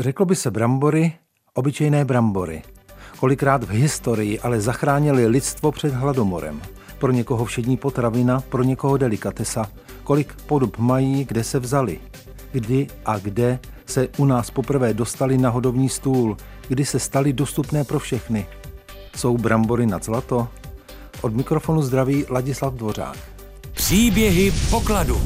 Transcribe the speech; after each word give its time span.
Řeklo 0.00 0.26
by 0.26 0.36
se 0.36 0.50
brambory, 0.50 1.12
obyčejné 1.54 2.04
brambory. 2.04 2.62
Kolikrát 3.18 3.64
v 3.64 3.70
historii 3.70 4.40
ale 4.40 4.60
zachránili 4.60 5.26
lidstvo 5.26 5.72
před 5.72 5.94
hladomorem. 5.94 6.62
Pro 6.98 7.12
někoho 7.12 7.44
všední 7.44 7.76
potravina, 7.76 8.40
pro 8.40 8.62
někoho 8.62 8.96
delikatesa. 8.96 9.70
Kolik 10.04 10.34
podob 10.46 10.78
mají, 10.78 11.24
kde 11.24 11.44
se 11.44 11.58
vzali. 11.58 12.00
Kdy 12.52 12.86
a 13.06 13.18
kde 13.18 13.58
se 13.86 14.08
u 14.16 14.24
nás 14.24 14.50
poprvé 14.50 14.94
dostali 14.94 15.38
na 15.38 15.50
hodovní 15.50 15.88
stůl, 15.88 16.36
kdy 16.68 16.84
se 16.84 16.98
staly 16.98 17.32
dostupné 17.32 17.84
pro 17.84 17.98
všechny. 17.98 18.46
Jsou 19.16 19.38
brambory 19.38 19.86
nad 19.86 20.04
zlato? 20.04 20.48
Od 21.20 21.34
mikrofonu 21.34 21.82
zdraví 21.82 22.24
Ladislav 22.30 22.74
Dvořák. 22.74 23.16
Příběhy 23.72 24.52
pokladu. 24.70 25.20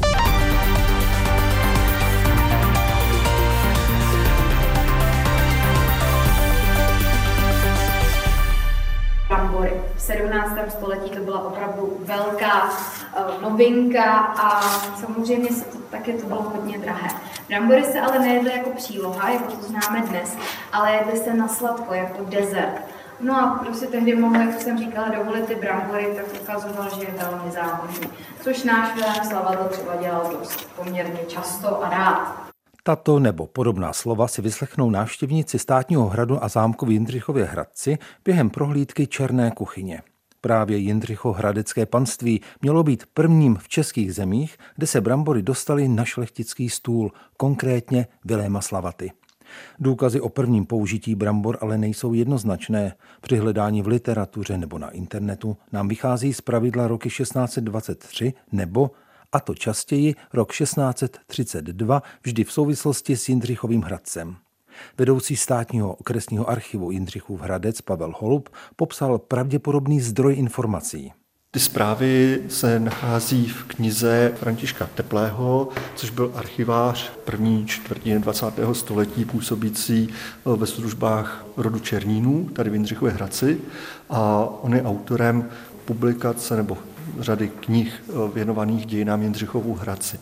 V 10.01 10.03
17. 10.03 10.57
století 10.69 11.09
to 11.09 11.19
byla 11.19 11.45
opravdu 11.45 11.97
velká 11.99 12.63
uh, 12.63 13.41
novinka 13.41 14.13
a 14.17 14.61
samozřejmě 14.99 15.49
se 15.51 15.65
to, 15.65 15.77
taky 15.77 16.13
to 16.13 16.25
bylo 16.25 16.41
hodně 16.41 16.77
drahé. 16.77 17.09
Brambory 17.49 17.83
se 17.83 18.01
ale 18.01 18.19
nejedly 18.19 18.51
jako 18.51 18.69
příloha, 18.69 19.29
jako 19.29 19.51
to 19.51 19.63
známe 19.63 20.01
dnes, 20.01 20.37
ale 20.73 20.93
jedly 20.93 21.17
se 21.17 21.33
na 21.33 21.47
sladko, 21.47 21.93
jako 21.93 22.23
dezert. 22.23 22.81
No 23.19 23.35
a 23.35 23.65
si 23.73 23.87
tehdy 23.87 24.15
mohl, 24.15 24.35
jak 24.35 24.61
jsem 24.61 24.77
říkala, 24.77 25.09
dovolit 25.09 25.45
ty 25.45 25.55
brambory, 25.55 26.13
tak 26.15 26.41
ukazoval, 26.41 26.89
že 26.95 27.01
je 27.01 27.11
velmi 27.11 27.51
záhodný. 27.51 28.09
Což 28.41 28.63
náš 28.63 28.95
Vilém 28.95 29.23
Slavadl 29.29 29.63
třeba 29.69 29.95
dělal 29.95 30.31
dost 30.39 30.69
poměrně 30.75 31.19
často 31.27 31.83
a 31.83 31.89
rád. 31.89 32.40
Tato 32.83 33.19
nebo 33.19 33.47
podobná 33.47 33.93
slova 33.93 34.27
si 34.27 34.41
vyslechnou 34.41 34.89
návštěvníci 34.89 35.59
státního 35.59 36.09
hradu 36.09 36.43
a 36.43 36.47
zámku 36.47 36.85
v 36.85 36.91
Jindřichově 36.91 37.45
Hradci 37.45 37.97
během 38.25 38.49
prohlídky 38.49 39.07
Černé 39.07 39.51
kuchyně. 39.51 40.01
Právě 40.41 40.77
Jindřicho 40.77 41.31
hradecké 41.31 41.85
panství 41.85 42.41
mělo 42.61 42.83
být 42.83 43.03
prvním 43.13 43.55
v 43.55 43.67
českých 43.67 44.13
zemích, 44.13 44.57
kde 44.75 44.87
se 44.87 45.01
brambory 45.01 45.41
dostaly 45.41 45.87
na 45.87 46.05
šlechtický 46.05 46.69
stůl, 46.69 47.11
konkrétně 47.37 48.07
Viléma 48.25 48.61
Slavaty. 48.61 49.11
Důkazy 49.79 50.21
o 50.21 50.29
prvním 50.29 50.65
použití 50.65 51.15
brambor 51.15 51.57
ale 51.61 51.77
nejsou 51.77 52.13
jednoznačné. 52.13 52.93
Při 53.21 53.37
hledání 53.37 53.81
v 53.81 53.87
literatuře 53.87 54.57
nebo 54.57 54.77
na 54.77 54.89
internetu 54.89 55.57
nám 55.71 55.87
vychází 55.87 56.33
z 56.33 56.41
pravidla 56.41 56.87
roky 56.87 57.09
1623 57.09 58.33
nebo 58.51 58.91
a 59.31 59.39
to 59.39 59.55
častěji 59.55 60.15
rok 60.33 60.53
1632, 60.53 62.03
vždy 62.23 62.43
v 62.43 62.51
souvislosti 62.51 63.17
s 63.17 63.29
Jindřichovým 63.29 63.81
Hradcem. 63.81 64.35
Vedoucí 64.97 65.35
státního 65.35 65.93
okresního 65.93 66.49
archivu 66.49 66.91
Jindřichův 66.91 67.41
Hradec 67.41 67.81
Pavel 67.81 68.13
Holub 68.19 68.49
popsal 68.75 69.17
pravděpodobný 69.17 70.01
zdroj 70.01 70.35
informací. 70.35 71.13
Ty 71.53 71.59
zprávy 71.59 72.41
se 72.47 72.79
nachází 72.79 73.47
v 73.47 73.63
knize 73.63 74.33
Františka 74.35 74.89
Teplého, 74.95 75.69
což 75.95 76.09
byl 76.09 76.31
archivář 76.35 77.11
první 77.25 77.65
čtvrtiny 77.65 78.19
20. 78.19 78.45
století 78.73 79.25
působící 79.25 80.09
ve 80.45 80.67
službách 80.67 81.45
rodu 81.57 81.79
Černínů, 81.79 82.49
tady 82.53 82.69
v 82.69 82.73
Jindřichově 82.73 83.13
Hradci. 83.13 83.57
A 84.09 84.49
on 84.61 84.75
je 84.75 84.83
autorem 84.83 85.49
publikace 85.85 86.55
nebo 86.55 86.77
řady 87.19 87.47
knih 87.47 88.03
eh, 88.09 88.13
věnovaných 88.33 88.85
dějinám 88.85 89.21
Jindřichovu 89.21 89.73
Hradci. 89.73 90.19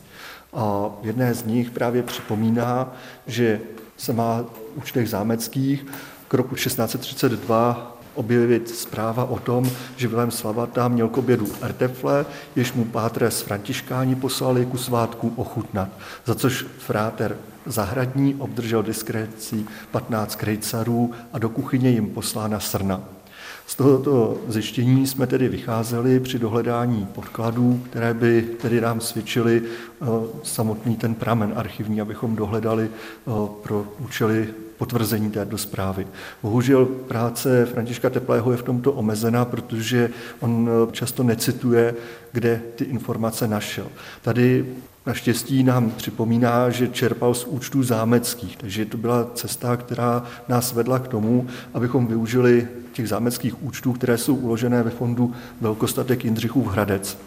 A 0.54 0.90
v 1.02 1.06
jedné 1.06 1.34
z 1.34 1.46
nich 1.46 1.72
právě 1.72 2.04
připomíná, 2.04 2.94
že 3.28 3.62
se 3.98 4.14
má 4.14 4.42
v 4.42 4.78
účtech 4.78 5.10
zámeckých 5.10 5.86
k 6.28 6.34
roku 6.34 6.56
1632 6.56 7.98
objevit 8.16 8.70
zpráva 8.70 9.26
o 9.26 9.40
tom, 9.40 9.70
že 9.98 10.08
Vilém 10.08 10.32
Slavata 10.32 10.88
měl 10.88 11.10
k 11.10 11.18
obědu 11.18 11.48
artefle, 11.62 12.26
jež 12.56 12.74
mu 12.74 12.86
pátre 12.86 13.32
z 13.32 13.42
Františkáni 13.42 14.16
poslali 14.16 14.66
ku 14.66 14.78
svátku 14.78 15.34
ochutnat, 15.36 15.90
za 16.26 16.36
což 16.36 16.66
fráter 16.78 17.38
Zahradní 17.66 18.36
obdržel 18.36 18.84
diskrécí 18.84 19.68
15 19.92 20.36
krejcarů 20.36 21.12
a 21.34 21.40
do 21.40 21.50
kuchyně 21.50 21.90
jim 21.90 22.10
poslána 22.10 22.60
srna. 22.60 23.04
Z 23.70 23.76
tohoto 23.76 24.38
zjištění 24.48 25.08
jsme 25.08 25.28
tedy 25.28 25.48
vycházeli 25.50 26.20
při 26.20 26.40
dohledání 26.40 27.08
podkladů, 27.16 27.82
které 27.90 28.14
by 28.14 28.42
tedy 28.42 28.82
nám 28.82 29.02
svědčily 29.02 29.62
eh, 29.64 30.06
samotný 30.44 30.96
ten 30.96 31.16
pramen 31.16 31.54
archivní, 31.56 32.02
abychom 32.02 32.36
dohledali 32.36 32.90
eh, 32.90 33.32
pro 33.64 33.86
účely 34.00 34.48
potvrzení 34.78 35.32
této 35.32 35.58
zprávy. 35.58 36.08
Bohužel 36.44 36.86
práce 36.86 37.66
Františka 37.66 38.10
Teplého 38.10 38.52
je 38.52 38.58
v 38.58 38.64
tomto 38.64 38.92
omezená, 38.92 39.46
protože 39.46 40.10
on 40.40 40.70
eh, 40.70 40.92
často 40.92 41.24
necituje, 41.24 41.96
kde 42.32 42.62
ty 42.76 42.84
informace 42.84 43.48
našel. 43.48 43.88
Tady 44.22 44.66
Naštěstí 45.10 45.64
nám 45.64 45.92
připomíná, 45.92 46.70
že 46.70 46.88
čerpal 46.88 47.34
z 47.34 47.46
účtů 47.46 47.84
zámeckých, 47.84 48.58
takže 48.58 48.86
to 48.86 48.98
byla 48.98 49.32
cesta, 49.34 49.78
která 49.78 50.24
nás 50.48 50.74
vedla 50.74 51.00
k 51.00 51.08
tomu, 51.08 51.48
abychom 51.74 52.08
využili 52.08 52.68
těch 52.92 53.10
zámeckých 53.10 53.64
účtů, 53.64 53.94
které 53.94 54.18
jsou 54.18 54.36
uložené 54.36 54.84
ve 54.84 54.90
fondu 54.90 55.34
Velkostatek 55.62 56.26
Jindřichův 56.26 56.68
Hradec. 56.68 57.18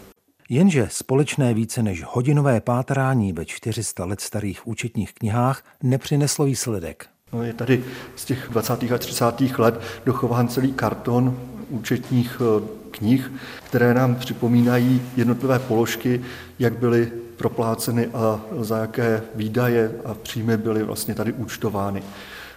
Jenže 0.49 0.87
společné 0.91 1.53
více 1.53 1.83
než 1.83 2.03
hodinové 2.07 2.61
pátrání 2.61 3.33
ve 3.33 3.45
400 3.45 4.05
let 4.05 4.21
starých 4.21 4.67
účetních 4.67 5.13
knihách 5.13 5.63
nepřineslo 5.83 6.45
výsledek. 6.45 7.05
No, 7.33 7.43
je 7.43 7.53
tady 7.53 7.83
z 8.15 8.25
těch 8.25 8.47
20. 8.51 8.83
a 8.83 8.97
30. 8.97 9.25
let 9.57 9.81
dochován 10.05 10.47
celý 10.47 10.73
karton 10.73 11.39
účetních 11.69 12.41
eh, 12.41 12.82
knih, 13.03 13.31
které 13.67 13.93
nám 13.93 14.15
připomínají 14.15 15.01
jednotlivé 15.15 15.59
položky, 15.59 16.21
jak 16.59 16.77
byly 16.77 17.11
propláceny 17.37 18.07
a 18.07 18.41
za 18.59 18.77
jaké 18.77 19.21
výdaje 19.35 19.91
a 20.05 20.13
příjmy 20.13 20.57
byly 20.57 20.83
vlastně 20.83 21.15
tady 21.15 21.33
účtovány. 21.33 22.03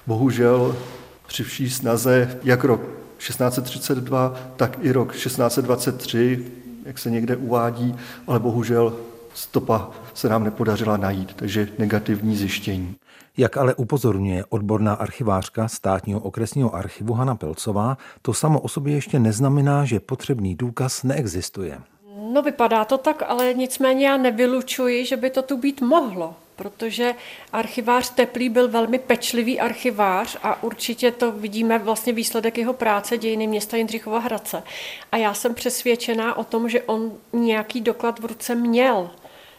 Bohužel 0.06 0.76
při 1.26 1.44
vší 1.44 1.70
snaze, 1.70 2.38
jak 2.42 2.64
rok 2.64 2.80
1632, 3.18 4.34
tak 4.56 4.78
i 4.82 4.92
rok 4.92 5.12
1623, 5.12 6.46
jak 6.84 6.98
se 6.98 7.10
někde 7.10 7.36
uvádí, 7.36 7.94
ale 8.26 8.38
bohužel 8.40 8.96
stopa 9.34 9.90
se 10.14 10.28
nám 10.28 10.44
nepodařila 10.44 10.96
najít, 10.96 11.34
takže 11.36 11.68
negativní 11.78 12.36
zjištění. 12.36 12.94
Jak 13.38 13.56
ale 13.56 13.74
upozorňuje 13.74 14.44
odborná 14.48 14.94
archivářka 14.94 15.68
státního 15.68 16.20
okresního 16.20 16.74
archivu 16.74 17.14
Hana 17.14 17.34
Pelcová, 17.34 17.98
to 18.22 18.34
samo 18.34 18.60
o 18.60 18.68
sobě 18.68 18.94
ještě 18.94 19.18
neznamená, 19.18 19.84
že 19.84 20.00
potřebný 20.00 20.54
důkaz 20.54 21.02
neexistuje. 21.02 21.78
No 22.32 22.42
vypadá 22.42 22.84
to 22.84 22.98
tak, 22.98 23.22
ale 23.26 23.54
nicméně 23.54 24.06
já 24.06 24.16
nevylučuji, 24.16 25.04
že 25.04 25.16
by 25.16 25.30
to 25.30 25.42
tu 25.42 25.56
být 25.56 25.80
mohlo, 25.80 26.34
protože 26.56 27.14
archivář 27.52 28.10
Teplý 28.10 28.48
byl 28.48 28.68
velmi 28.68 28.98
pečlivý 28.98 29.60
archivář 29.60 30.36
a 30.42 30.62
určitě 30.62 31.10
to 31.10 31.32
vidíme 31.32 31.78
vlastně 31.78 32.12
výsledek 32.12 32.58
jeho 32.58 32.72
práce 32.72 33.18
dějiny 33.18 33.46
města 33.46 33.76
Jindřichova 33.76 34.18
Hradce. 34.18 34.62
A 35.12 35.16
já 35.16 35.34
jsem 35.34 35.54
přesvědčená 35.54 36.36
o 36.36 36.44
tom, 36.44 36.68
že 36.68 36.82
on 36.82 37.12
nějaký 37.32 37.80
doklad 37.80 38.18
v 38.18 38.24
ruce 38.24 38.54
měl. 38.54 39.10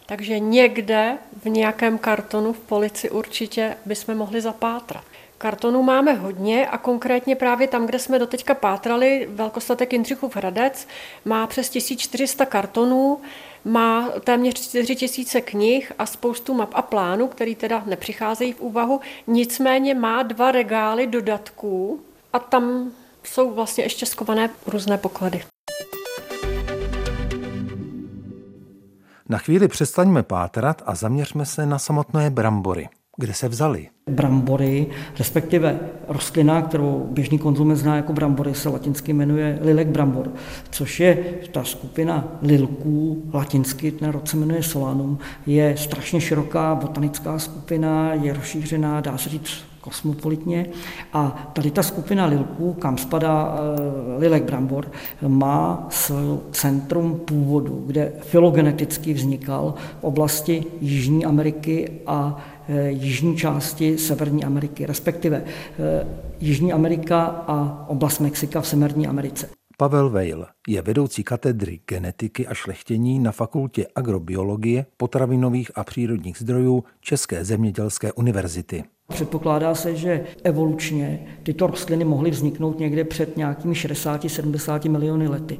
Takže 0.07 0.39
někde 0.39 1.17
v 1.43 1.45
nějakém 1.49 1.97
kartonu 1.97 2.53
v 2.53 2.59
polici 2.59 3.09
určitě 3.09 3.77
bychom 3.85 4.15
mohli 4.15 4.41
zapátrat. 4.41 5.03
Kartonů 5.37 5.83
máme 5.83 6.13
hodně 6.13 6.67
a 6.67 6.77
konkrétně 6.77 7.35
právě 7.35 7.67
tam, 7.67 7.85
kde 7.85 7.99
jsme 7.99 8.19
doteďka 8.19 8.53
pátrali, 8.53 9.27
velkostatek 9.31 9.93
Jindřichův 9.93 10.35
Hradec 10.35 10.87
má 11.25 11.47
přes 11.47 11.69
1400 11.69 12.45
kartonů, 12.45 13.21
má 13.65 14.09
téměř 14.23 14.61
4000 14.61 15.41
knih 15.41 15.91
a 15.99 16.05
spoustu 16.05 16.53
map 16.53 16.69
a 16.73 16.81
plánů, 16.81 17.27
které 17.27 17.55
teda 17.55 17.83
nepřicházejí 17.85 18.53
v 18.53 18.61
úvahu. 18.61 19.01
Nicméně 19.27 19.93
má 19.95 20.23
dva 20.23 20.51
regály 20.51 21.07
dodatků 21.07 21.99
a 22.33 22.39
tam 22.39 22.91
jsou 23.23 23.51
vlastně 23.51 23.83
ještě 23.83 24.05
skované 24.05 24.49
různé 24.65 24.97
poklady. 24.97 25.43
Na 29.29 29.37
chvíli 29.37 29.67
přestaňme 29.67 30.23
pátrat 30.23 30.81
a 30.85 30.95
zaměřme 30.95 31.45
se 31.45 31.65
na 31.65 31.79
samotné 31.79 32.29
brambory. 32.29 32.89
Kde 33.17 33.33
se 33.33 33.47
vzali? 33.47 33.87
Brambory, 34.09 34.87
respektive 35.19 35.79
rostlina, 36.07 36.61
kterou 36.61 37.07
běžný 37.11 37.39
konzument 37.39 37.77
zná 37.77 37.95
jako 37.95 38.13
brambory, 38.13 38.55
se 38.55 38.69
latinsky 38.69 39.13
jmenuje 39.13 39.59
lilek 39.61 39.87
brambor, 39.87 40.31
což 40.69 40.99
je 40.99 41.23
ta 41.51 41.63
skupina 41.63 42.27
lilků, 42.41 43.23
latinsky 43.33 43.91
ten 43.91 44.09
rod 44.09 44.27
se 44.27 44.37
jmenuje 44.37 44.63
solanum, 44.63 45.19
je 45.45 45.77
strašně 45.77 46.21
široká 46.21 46.75
botanická 46.75 47.39
skupina, 47.39 48.13
je 48.13 48.33
rozšířená, 48.33 49.01
dá 49.01 49.17
se 49.17 49.29
říct, 49.29 49.63
kosmopolitně. 49.87 50.69
A 51.13 51.51
tady 51.53 51.71
ta 51.71 51.83
skupina 51.83 52.25
lilků, 52.25 52.73
kam 52.73 52.97
spadá 52.97 53.47
uh, 53.47 54.21
lilek 54.21 54.43
brambor, 54.43 54.91
má 55.27 55.87
centrum 56.51 57.19
původu, 57.25 57.83
kde 57.87 58.13
filogeneticky 58.21 59.13
vznikal 59.13 59.73
v 59.99 60.03
oblasti 60.03 60.65
Jižní 60.81 61.25
Ameriky 61.25 61.91
a 62.07 62.37
jižní 62.87 63.37
části 63.37 63.97
Severní 63.97 64.43
Ameriky, 64.43 64.85
respektive 64.85 65.43
Jižní 66.39 66.73
Amerika 66.73 67.23
a 67.25 67.85
oblast 67.87 68.19
Mexika 68.19 68.61
v 68.61 68.67
Severní 68.67 69.07
Americe. 69.07 69.49
Pavel 69.77 70.09
Vejl 70.09 70.45
je 70.67 70.81
vedoucí 70.81 71.23
katedry 71.23 71.79
genetiky 71.89 72.47
a 72.47 72.53
šlechtění 72.53 73.19
na 73.19 73.31
Fakultě 73.31 73.87
agrobiologie, 73.95 74.85
potravinových 74.97 75.71
a 75.75 75.83
přírodních 75.83 76.37
zdrojů 76.37 76.83
České 77.01 77.45
zemědělské 77.45 78.11
univerzity. 78.11 78.83
Předpokládá 79.13 79.75
se, 79.75 79.95
že 79.95 80.23
evolučně 80.43 81.19
tyto 81.43 81.67
rostliny 81.67 82.03
mohly 82.05 82.31
vzniknout 82.31 82.79
někde 82.79 83.03
před 83.03 83.37
nějakými 83.37 83.73
60-70 83.73 84.91
miliony 84.91 85.27
lety. 85.27 85.57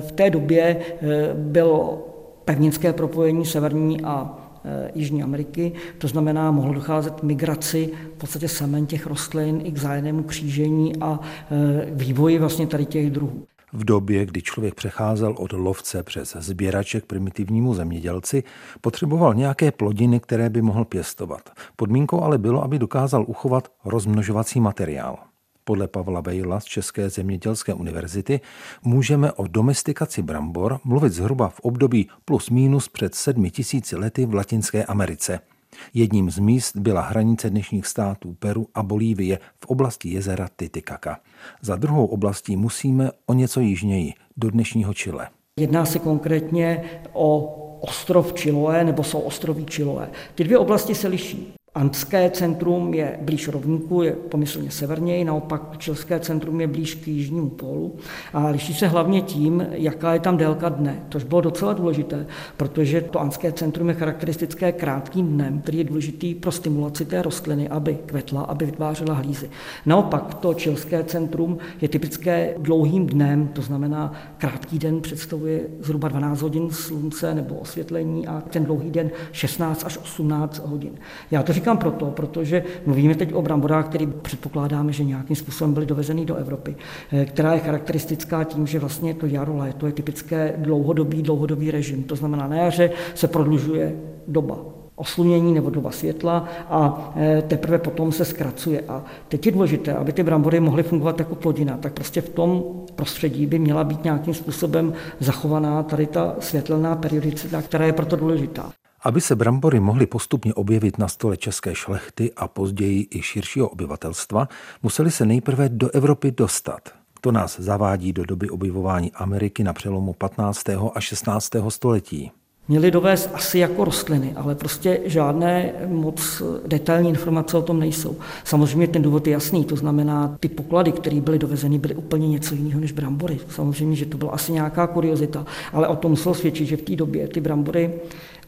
V 0.00 0.12
té 0.12 0.30
době 0.30 0.76
eh, 0.80 1.34
bylo 1.34 2.08
pevninské 2.44 2.92
propojení 2.92 3.46
severní 3.46 4.00
a 4.04 4.38
eh, 4.64 4.90
Jižní 4.94 5.22
Ameriky, 5.22 5.72
to 5.98 6.08
znamená, 6.08 6.50
mohlo 6.50 6.74
docházet 6.74 7.20
k 7.20 7.22
migraci 7.22 7.90
v 8.14 8.18
podstatě 8.18 8.48
semen 8.48 8.86
těch 8.86 9.06
rostlin 9.06 9.60
i 9.64 9.72
k 9.72 9.78
zájemnému 9.78 10.22
křížení 10.22 10.92
a 11.00 11.20
eh, 11.20 11.86
vývoji 11.90 12.38
vlastně 12.38 12.66
tady 12.66 12.86
těch 12.86 13.10
druhů. 13.10 13.46
V 13.72 13.84
době, 13.84 14.26
kdy 14.26 14.42
člověk 14.42 14.74
přecházel 14.74 15.34
od 15.38 15.52
lovce 15.52 16.02
přes 16.02 16.36
sběrače 16.38 17.00
k 17.00 17.06
primitivnímu 17.06 17.74
zemědělci, 17.74 18.42
potřeboval 18.80 19.34
nějaké 19.34 19.72
plodiny, 19.72 20.20
které 20.20 20.50
by 20.50 20.62
mohl 20.62 20.84
pěstovat. 20.84 21.50
Podmínkou 21.76 22.20
ale 22.20 22.38
bylo, 22.38 22.64
aby 22.64 22.78
dokázal 22.78 23.24
uchovat 23.28 23.72
rozmnožovací 23.84 24.60
materiál. 24.60 25.18
Podle 25.64 25.88
Pavla 25.88 26.22
Bejla 26.22 26.60
z 26.60 26.64
České 26.64 27.10
zemědělské 27.10 27.74
univerzity 27.74 28.40
můžeme 28.82 29.32
o 29.32 29.46
domestikaci 29.46 30.22
brambor 30.22 30.80
mluvit 30.84 31.12
zhruba 31.12 31.48
v 31.48 31.60
období 31.60 32.08
plus 32.24 32.50
minus 32.50 32.88
před 32.88 33.14
sedmi 33.14 33.50
tisíci 33.50 33.96
lety 33.96 34.26
v 34.26 34.34
Latinské 34.34 34.84
Americe– 34.84 35.40
Jedním 35.94 36.30
z 36.30 36.38
míst 36.38 36.76
byla 36.76 37.00
hranice 37.00 37.50
dnešních 37.50 37.86
států 37.86 38.36
Peru 38.38 38.66
a 38.74 38.82
Bolívie 38.82 39.38
v 39.58 39.66
oblasti 39.66 40.08
jezera 40.08 40.48
Titicaca. 40.56 41.18
Za 41.62 41.76
druhou 41.76 42.06
oblastí 42.06 42.56
musíme 42.56 43.10
o 43.26 43.34
něco 43.34 43.60
jižněji, 43.60 44.12
do 44.36 44.50
dnešního 44.50 44.94
Chile. 44.94 45.28
Jedná 45.60 45.84
se 45.84 45.98
konkrétně 45.98 46.84
o 47.12 47.54
ostrov 47.80 48.32
Chiloé 48.40 48.84
nebo 48.84 49.04
jsou 49.04 49.20
ostroví 49.20 49.66
Chiloé. 49.70 50.10
Ty 50.34 50.44
dvě 50.44 50.58
oblasti 50.58 50.94
se 50.94 51.08
liší. 51.08 51.57
Antské 51.78 52.30
centrum 52.30 52.94
je 52.94 53.18
blíž 53.22 53.48
rovníku, 53.48 54.02
je 54.02 54.12
pomyslně 54.12 54.70
severněji, 54.70 55.24
naopak 55.24 55.78
čilské 55.78 56.20
centrum 56.20 56.60
je 56.60 56.66
blíž 56.66 56.94
k 56.94 57.08
jižnímu 57.08 57.50
pólu 57.50 57.94
a 58.32 58.48
liší 58.48 58.74
se 58.74 58.86
hlavně 58.86 59.22
tím, 59.22 59.66
jaká 59.70 60.14
je 60.14 60.20
tam 60.20 60.36
délka 60.36 60.68
dne, 60.68 61.02
což 61.10 61.24
bylo 61.24 61.40
docela 61.40 61.72
důležité, 61.72 62.26
protože 62.56 63.00
to 63.00 63.20
antské 63.20 63.52
centrum 63.52 63.88
je 63.88 63.94
charakteristické 63.94 64.72
krátkým 64.72 65.26
dnem, 65.26 65.60
který 65.60 65.78
je 65.78 65.84
důležitý 65.84 66.34
pro 66.34 66.52
stimulaci 66.52 67.04
té 67.04 67.22
rostliny, 67.22 67.68
aby 67.68 67.98
kvetla, 68.06 68.42
aby 68.42 68.66
vytvářela 68.66 69.14
hlízy. 69.14 69.50
Naopak 69.86 70.34
to 70.34 70.54
čilské 70.54 71.04
centrum 71.04 71.58
je 71.80 71.88
typické 71.88 72.54
dlouhým 72.58 73.06
dnem, 73.06 73.48
to 73.48 73.62
znamená 73.62 74.12
krátký 74.38 74.78
den 74.78 75.00
představuje 75.00 75.60
zhruba 75.80 76.08
12 76.08 76.42
hodin 76.42 76.70
slunce 76.70 77.34
nebo 77.34 77.54
osvětlení 77.54 78.26
a 78.26 78.42
ten 78.50 78.64
dlouhý 78.64 78.90
den 78.90 79.10
16 79.32 79.84
až 79.86 79.98
18 79.98 80.58
hodin. 80.66 80.92
Já 81.30 81.42
to 81.42 81.52
říkám 81.52 81.67
říkám 81.68 81.78
proto, 81.78 82.06
protože 82.06 82.64
mluvíme 82.86 83.14
teď 83.14 83.34
o 83.34 83.42
bramborách, 83.42 83.88
který 83.88 84.06
předpokládáme, 84.06 84.92
že 84.92 85.04
nějakým 85.04 85.36
způsobem 85.36 85.74
byly 85.74 85.86
dovezeny 85.86 86.24
do 86.24 86.34
Evropy, 86.34 86.76
eh, 87.12 87.24
která 87.24 87.54
je 87.54 87.60
charakteristická 87.60 88.44
tím, 88.44 88.66
že 88.66 88.78
vlastně 88.78 89.14
to 89.14 89.26
jaro, 89.26 89.56
léto 89.56 89.86
je 89.86 89.92
typické 89.92 90.54
dlouhodobý, 90.56 91.22
dlouhodobý 91.22 91.70
režim. 91.70 92.02
To 92.02 92.16
znamená, 92.16 92.48
na 92.48 92.56
jaře 92.56 92.90
se 93.14 93.28
prodlužuje 93.28 93.96
doba 94.28 94.56
oslunění 94.96 95.54
nebo 95.54 95.70
doba 95.70 95.90
světla 95.90 96.48
a 96.70 97.12
eh, 97.16 97.42
teprve 97.42 97.78
potom 97.78 98.12
se 98.12 98.24
zkracuje. 98.24 98.80
A 98.88 99.04
teď 99.28 99.46
je 99.46 99.52
důležité, 99.52 99.94
aby 99.94 100.12
ty 100.12 100.22
brambory 100.22 100.60
mohly 100.60 100.82
fungovat 100.82 101.18
jako 101.18 101.34
plodina, 101.34 101.76
tak 101.76 101.92
prostě 101.92 102.20
v 102.20 102.28
tom 102.28 102.64
prostředí 102.94 103.46
by 103.46 103.58
měla 103.58 103.84
být 103.84 104.04
nějakým 104.04 104.34
způsobem 104.34 104.92
zachovaná 105.20 105.82
tady 105.82 106.06
ta 106.06 106.36
světelná 106.40 106.96
periodicita, 106.96 107.62
která 107.62 107.86
je 107.86 107.92
proto 107.92 108.16
důležitá. 108.16 108.72
Aby 109.02 109.20
se 109.20 109.36
brambory 109.36 109.80
mohly 109.80 110.06
postupně 110.06 110.54
objevit 110.54 110.98
na 110.98 111.08
stole 111.08 111.36
české 111.36 111.74
šlechty 111.74 112.32
a 112.36 112.48
později 112.48 113.08
i 113.10 113.22
širšího 113.22 113.68
obyvatelstva, 113.68 114.48
museli 114.82 115.10
se 115.10 115.26
nejprve 115.26 115.68
do 115.68 115.90
Evropy 115.90 116.30
dostat. 116.30 116.80
To 117.20 117.32
nás 117.32 117.60
zavádí 117.60 118.12
do 118.12 118.24
doby 118.24 118.50
objevování 118.50 119.12
Ameriky 119.12 119.64
na 119.64 119.72
přelomu 119.72 120.12
15. 120.12 120.68
a 120.94 121.00
16. 121.00 121.50
století. 121.68 122.30
Měli 122.70 122.90
dovést 122.90 123.30
asi 123.34 123.58
jako 123.58 123.84
rostliny, 123.84 124.32
ale 124.36 124.54
prostě 124.54 125.00
žádné 125.04 125.72
moc 125.86 126.42
detailní 126.66 127.08
informace 127.08 127.56
o 127.56 127.62
tom 127.62 127.80
nejsou. 127.80 128.16
Samozřejmě 128.44 128.88
ten 128.88 129.02
důvod 129.02 129.26
je 129.26 129.32
jasný, 129.32 129.64
to 129.64 129.76
znamená, 129.76 130.36
ty 130.40 130.48
poklady, 130.48 130.92
které 130.92 131.20
byly 131.20 131.38
dovezeny, 131.38 131.78
byly 131.78 131.94
úplně 131.94 132.28
něco 132.28 132.54
jiného 132.54 132.80
než 132.80 132.92
brambory. 132.92 133.38
Samozřejmě, 133.48 133.96
že 133.96 134.06
to 134.06 134.18
byla 134.18 134.32
asi 134.32 134.52
nějaká 134.52 134.86
kuriozita, 134.86 135.46
ale 135.72 135.88
o 135.88 135.96
tom 135.96 136.10
muselo 136.10 136.34
svědčit, 136.34 136.66
že 136.66 136.76
v 136.76 136.82
té 136.82 136.96
době 136.96 137.28
ty 137.28 137.40
brambory 137.40 137.94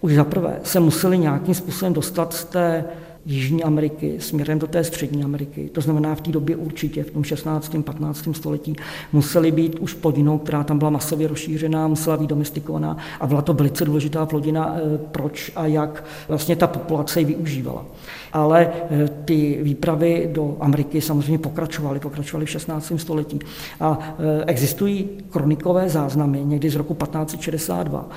už 0.00 0.14
zaprvé 0.14 0.60
se 0.62 0.80
museli 0.80 1.18
nějakým 1.18 1.54
způsobem 1.54 1.92
dostat 1.92 2.32
z 2.34 2.44
té 2.44 2.84
Jižní 3.26 3.64
Ameriky 3.64 4.14
směrem 4.18 4.58
do 4.58 4.66
té 4.66 4.84
Střední 4.84 5.24
Ameriky. 5.24 5.70
To 5.72 5.80
znamená, 5.80 6.14
v 6.14 6.20
té 6.20 6.30
době 6.30 6.56
určitě, 6.56 7.02
v 7.02 7.10
tom 7.10 7.24
16. 7.24 7.76
15. 7.84 8.28
století, 8.32 8.76
museli 9.12 9.52
být 9.52 9.78
už 9.78 9.94
plodinou, 9.94 10.38
která 10.38 10.64
tam 10.64 10.78
byla 10.78 10.90
masově 10.90 11.28
rozšířená, 11.28 11.88
musela 11.88 12.16
být 12.16 12.30
domestikovaná 12.30 12.96
a 13.20 13.26
byla 13.26 13.42
to 13.42 13.54
velice 13.54 13.84
důležitá 13.84 14.26
plodina, 14.26 14.76
eh, 14.76 14.98
proč 15.12 15.52
a 15.56 15.66
jak 15.66 16.04
vlastně 16.28 16.56
ta 16.56 16.66
populace 16.66 17.20
ji 17.20 17.24
využívala. 17.26 17.84
Ale 18.32 18.68
eh, 18.90 19.08
ty 19.24 19.58
výpravy 19.62 20.30
do 20.32 20.56
Ameriky 20.60 21.00
samozřejmě 21.00 21.38
pokračovaly, 21.38 22.00
pokračovaly 22.00 22.46
v 22.46 22.50
16. 22.50 22.92
století. 22.96 23.38
A 23.80 23.98
eh, 24.00 24.44
existují 24.44 25.08
kronikové 25.30 25.88
záznamy 25.88 26.44
někdy 26.44 26.70
z 26.70 26.76
roku 26.76 26.94
1562, 26.94 28.08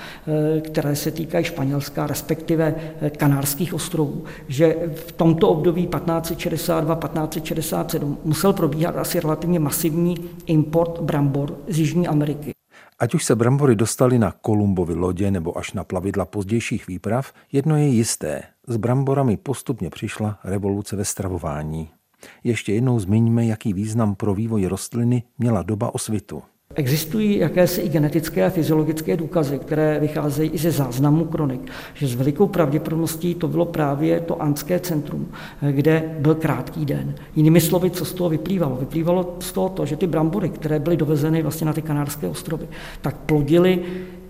které 0.62 0.96
se 0.96 1.12
týkají 1.12 1.46
Španělska, 1.46 2.08
respektive 2.08 2.76
Kanárských 3.18 3.74
ostrovů, 3.74 4.24
že 4.48 4.76
v 4.94 5.12
tomto 5.12 5.50
období 5.50 5.88
1562-1567 5.88 8.18
musel 8.24 8.54
probíhat 8.54 8.98
asi 8.98 9.20
relativně 9.20 9.60
masivní 9.60 10.16
import 10.46 11.02
brambor 11.02 11.58
z 11.68 11.80
Jižní 11.80 12.08
Ameriky. 12.08 12.54
Ať 13.00 13.14
už 13.14 13.24
se 13.24 13.36
brambory 13.36 13.76
dostaly 13.76 14.20
na 14.20 14.32
Kolumbovy 14.32 14.94
lodě 14.94 15.32
nebo 15.32 15.58
až 15.58 15.74
na 15.74 15.84
plavidla 15.84 16.26
pozdějších 16.26 16.88
výprav, 16.88 17.34
jedno 17.52 17.78
je 17.78 17.88
jisté. 17.88 18.44
S 18.68 18.78
bramborami 18.78 19.38
postupně 19.38 19.90
přišla 19.90 20.40
revoluce 20.44 20.96
ve 20.96 21.06
stravování. 21.06 21.90
Ještě 22.44 22.74
jednou 22.74 23.00
zmiňme, 23.00 23.46
jaký 23.46 23.74
význam 23.74 24.16
pro 24.16 24.34
vývoj 24.34 24.66
rostliny 24.66 25.24
měla 25.38 25.64
doba 25.64 25.96
osvitu. 25.96 26.44
Existují 26.76 27.38
jakési 27.38 27.82
i 27.82 27.90
genetické 27.90 28.46
a 28.46 28.50
fyziologické 28.50 29.18
důkazy, 29.18 29.60
které 29.60 30.00
vycházejí 30.00 30.50
i 30.50 30.58
ze 30.58 30.72
záznamů 30.72 31.26
kronik, 31.26 31.72
že 31.94 32.08
s 32.08 32.16
velikou 32.16 32.48
pravděpodobností 32.48 33.36
to 33.36 33.48
bylo 33.48 33.66
právě 33.66 34.20
to 34.20 34.42
anské 34.42 34.80
centrum, 34.80 35.28
kde 35.72 36.16
byl 36.20 36.36
krátký 36.36 36.86
den. 36.86 37.16
Jinými 37.36 37.62
slovy, 37.62 37.92
co 37.92 38.06
z 38.06 38.14
toho 38.14 38.30
vyplývalo? 38.30 38.76
Vyplývalo 38.76 39.38
z 39.40 39.52
toho 39.52 39.70
to, 39.70 39.86
že 39.86 39.96
ty 39.96 40.08
brambory, 40.08 40.50
které 40.50 40.80
byly 40.80 40.98
dovezeny 40.98 41.42
vlastně 41.42 41.68
na 41.68 41.74
ty 41.74 41.82
Kanárské 41.82 42.28
ostrovy, 42.28 42.68
tak 43.02 43.16
plodily 43.16 43.80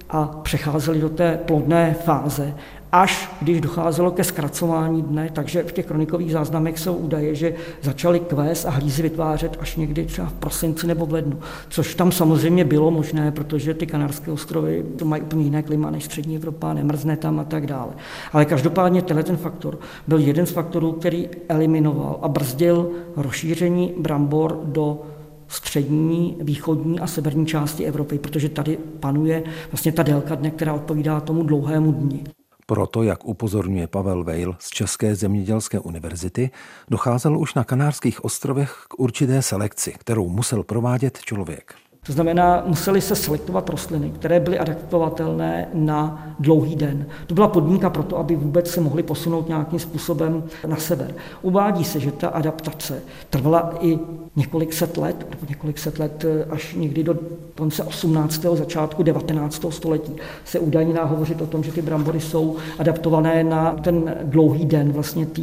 a 0.10 0.26
přecházeli 0.44 1.00
do 1.00 1.10
té 1.10 1.40
plodné 1.46 1.96
fáze 2.04 2.54
až 2.94 3.30
když 3.42 3.62
docházelo 3.62 4.12
ke 4.12 4.24
zkracování 4.24 5.02
dne, 5.02 5.30
takže 5.34 5.64
v 5.64 5.72
těch 5.72 5.86
kronikových 5.86 6.32
záznamech 6.32 6.80
jsou 6.80 6.94
údaje, 6.94 7.36
že 7.36 7.54
začaly 7.82 8.20
kvést 8.20 8.66
a 8.66 8.70
hlízy 8.70 9.02
vytvářet 9.02 9.58
až 9.60 9.76
někdy 9.76 10.06
třeba 10.06 10.28
v 10.28 10.34
prosinci 10.34 10.88
nebo 10.88 11.06
v 11.06 11.14
lednu, 11.14 11.40
což 11.70 11.96
tam 11.96 12.12
samozřejmě 12.12 12.66
bylo 12.66 12.92
možné, 12.92 13.32
protože 13.32 13.74
ty 13.74 13.88
Kanárské 13.88 14.32
ostrovy 14.32 14.86
to 14.98 15.06
mají 15.06 15.22
úplně 15.22 15.44
jiné 15.44 15.64
klima 15.64 15.92
než 15.92 16.04
střední 16.04 16.36
Evropa, 16.36 16.74
nemrzne 16.74 17.18
tam 17.18 17.40
a 17.40 17.44
tak 17.44 17.68
dále. 17.68 17.92
Ale 18.34 18.46
každopádně 18.46 19.02
tenhle 19.02 19.24
ten 19.24 19.38
faktor 19.38 19.80
byl 20.08 20.20
jeden 20.20 20.46
z 20.46 20.52
faktorů, 20.52 20.92
který 20.92 21.30
eliminoval 21.50 22.20
a 22.22 22.28
brzdil 22.28 22.92
rozšíření 23.16 23.94
brambor 23.98 24.60
do 24.64 25.02
střední, 25.48 26.38
východní 26.42 27.00
a 27.00 27.08
severní 27.08 27.46
části 27.46 27.86
Evropy, 27.86 28.20
protože 28.20 28.50
tady 28.50 28.78
panuje 29.00 29.44
vlastně 29.72 29.92
ta 29.92 30.04
délka 30.04 30.36
dne, 30.36 30.52
která 30.52 30.74
odpovídá 30.74 31.20
tomu 31.20 31.44
dlouhému 31.44 31.92
dni. 31.92 32.24
Proto, 32.66 33.04
jak 33.04 33.26
upozorňuje 33.26 33.88
Pavel 33.88 34.24
Vejl 34.24 34.56
z 34.60 34.70
České 34.70 35.16
zemědělské 35.16 35.80
univerzity, 35.80 36.52
docházelo 36.90 37.40
už 37.40 37.54
na 37.54 37.64
Kanárských 37.64 38.24
ostrovech 38.24 38.86
k 38.90 39.00
určité 39.00 39.42
selekci, 39.42 39.92
kterou 39.92 40.30
musel 40.30 40.64
provádět 40.64 41.20
člověk. 41.22 41.83
To 42.06 42.12
znamená, 42.12 42.64
museli 42.66 43.02
se 43.02 43.16
selektovat 43.16 43.70
rostliny, 43.70 44.10
které 44.10 44.40
byly 44.40 44.60
adaptovatelné 44.60 45.68
na 45.74 46.28
dlouhý 46.40 46.76
den. 46.76 47.06
To 47.28 47.34
byla 47.34 47.48
podmínka 47.48 47.90
pro 47.90 48.04
to, 48.04 48.18
aby 48.18 48.36
vůbec 48.36 48.70
se 48.70 48.82
mohli 48.82 49.04
posunout 49.04 49.48
nějakým 49.48 49.80
způsobem 49.80 50.44
na 50.68 50.76
sever. 50.76 51.16
Uvádí 51.42 51.84
se, 51.84 52.00
že 52.00 52.12
ta 52.12 52.28
adaptace 52.28 53.02
trvala 53.30 53.74
i 53.80 54.00
několik 54.36 54.74
set 54.74 54.98
let, 54.98 55.28
nebo 55.30 55.46
několik 55.50 55.80
set 55.80 56.00
let 56.00 56.26
až 56.50 56.74
někdy 56.74 57.04
do 57.04 57.16
konce 57.56 57.84
18. 57.84 58.46
začátku 58.54 59.04
19. 59.04 59.66
století 59.70 60.16
se 60.46 60.60
údajně 60.60 60.94
dá 60.94 61.04
hovořit 61.04 61.42
o 61.42 61.48
tom, 61.48 61.64
že 61.64 61.72
ty 61.72 61.82
brambory 61.82 62.20
jsou 62.20 62.56
adaptované 62.80 63.44
na 63.44 63.72
ten 63.72 64.16
dlouhý 64.24 64.66
den 64.66 64.92
vlastně 64.92 65.26
té 65.26 65.42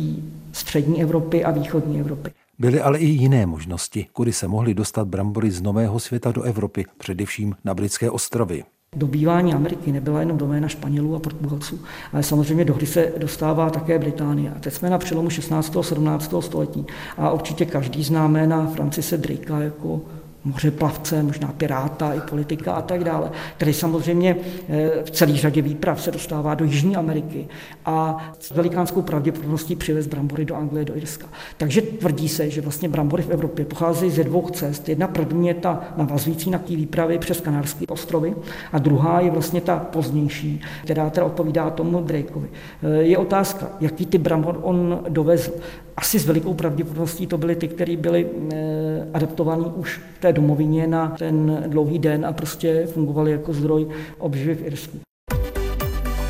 střední 0.53 1.03
Evropy 1.03 1.45
a 1.45 1.51
východní 1.51 2.01
Evropy. 2.01 2.31
Byly 2.61 2.81
ale 2.81 2.99
i 2.99 3.07
jiné 3.07 3.47
možnosti, 3.47 4.07
kudy 4.13 4.33
se 4.33 4.49
mohly 4.49 4.75
dostat 4.75 5.09
brambory 5.09 5.51
z 5.51 5.63
Nového 5.63 5.99
světa 5.99 6.33
do 6.33 6.43
Evropy, 6.43 6.85
především 6.99 7.57
na 7.65 7.75
britské 7.75 8.11
ostrovy. 8.11 8.65
Dobývání 8.97 9.55
Ameriky 9.55 9.93
nebyla 9.93 10.21
jenom 10.21 10.39
doména 10.39 10.69
Španělů 10.69 11.15
a 11.17 11.19
Portugalců, 11.19 11.81
ale 12.13 12.23
samozřejmě 12.23 12.65
do 12.65 12.75
hry 12.75 12.87
se 12.87 13.13
dostává 13.19 13.71
také 13.71 13.99
Británie. 13.99 14.51
A 14.51 14.59
teď 14.59 14.73
jsme 14.73 14.91
na 14.91 14.99
přelomu 14.99 15.31
16. 15.31 15.77
a 15.77 15.83
17. 15.83 16.35
století 16.41 16.87
a 17.17 17.31
určitě 17.31 17.67
každý 17.67 18.05
známe 18.05 18.47
na 18.47 18.67
Francise 18.67 19.17
Drakea 19.17 19.61
jako 19.61 20.01
mořeplavce, 20.45 21.23
možná 21.23 21.49
piráta, 21.49 22.15
i 22.15 22.21
politika 22.21 22.73
a 22.73 22.83
tak 22.83 23.05
dále, 23.05 23.31
který 23.57 23.73
samozřejmě 23.73 24.37
eh, 24.69 24.91
v 25.05 25.11
celé 25.11 25.37
řadě 25.37 25.63
výprav 25.63 26.03
se 26.03 26.11
dostává 26.11 26.55
do 26.55 26.65
Jižní 26.65 26.97
Ameriky 26.97 27.49
a 27.85 28.17
s 28.39 28.51
velikánskou 28.51 29.03
pravděpodobností 29.03 29.77
přivez 29.77 30.07
brambory 30.07 30.45
do 30.45 30.57
Anglie, 30.57 30.85
do 30.85 30.97
Irska. 30.97 31.27
Takže 31.57 31.83
tvrdí 31.83 32.29
se, 32.29 32.51
že 32.51 32.61
vlastně 32.61 32.89
brambory 32.89 33.23
v 33.23 33.31
Evropě 33.31 33.65
pocházejí 33.65 34.11
ze 34.11 34.25
dvou 34.25 34.49
cest. 34.49 34.89
Jedna 34.89 35.09
první 35.09 35.49
je 35.49 35.55
ta 35.55 35.81
navazující 35.97 36.51
na 36.51 36.59
té 36.59 36.77
výpravy 36.77 37.19
přes 37.19 37.41
Kanárské 37.41 37.87
ostrovy 37.87 38.35
a 38.73 38.79
druhá 38.79 39.21
je 39.21 39.31
vlastně 39.31 39.61
ta 39.61 39.77
pozdější, 39.77 40.61
která 40.85 41.11
teda 41.11 41.27
odpovídá 41.27 41.71
tomu 41.71 42.03
Drakeovi. 42.03 42.49
Eh, 42.83 43.03
je 43.03 43.19
otázka, 43.19 43.69
jaký 43.81 44.07
ty 44.07 44.19
brambor 44.19 44.61
on 44.63 45.01
dovezl 45.09 45.53
asi 45.97 46.19
s 46.19 46.27
velikou 46.27 46.55
pravděpodobností 46.55 47.27
to 47.27 47.39
byly 47.39 47.57
ty, 47.57 47.69
které 47.69 47.97
byly 47.97 48.27
eh, 48.53 49.07
adaptované 49.15 49.65
už 49.77 50.01
v 50.17 50.21
té 50.21 50.30
domovině 50.33 50.87
na 50.87 51.15
ten 51.19 51.65
dlouhý 51.67 51.99
den 51.99 52.27
a 52.27 52.33
prostě 52.33 52.87
fungovaly 52.87 53.31
jako 53.31 53.53
zdroj 53.53 53.89
obživy 54.19 54.55
v 54.55 54.67
Irsku. 54.67 54.99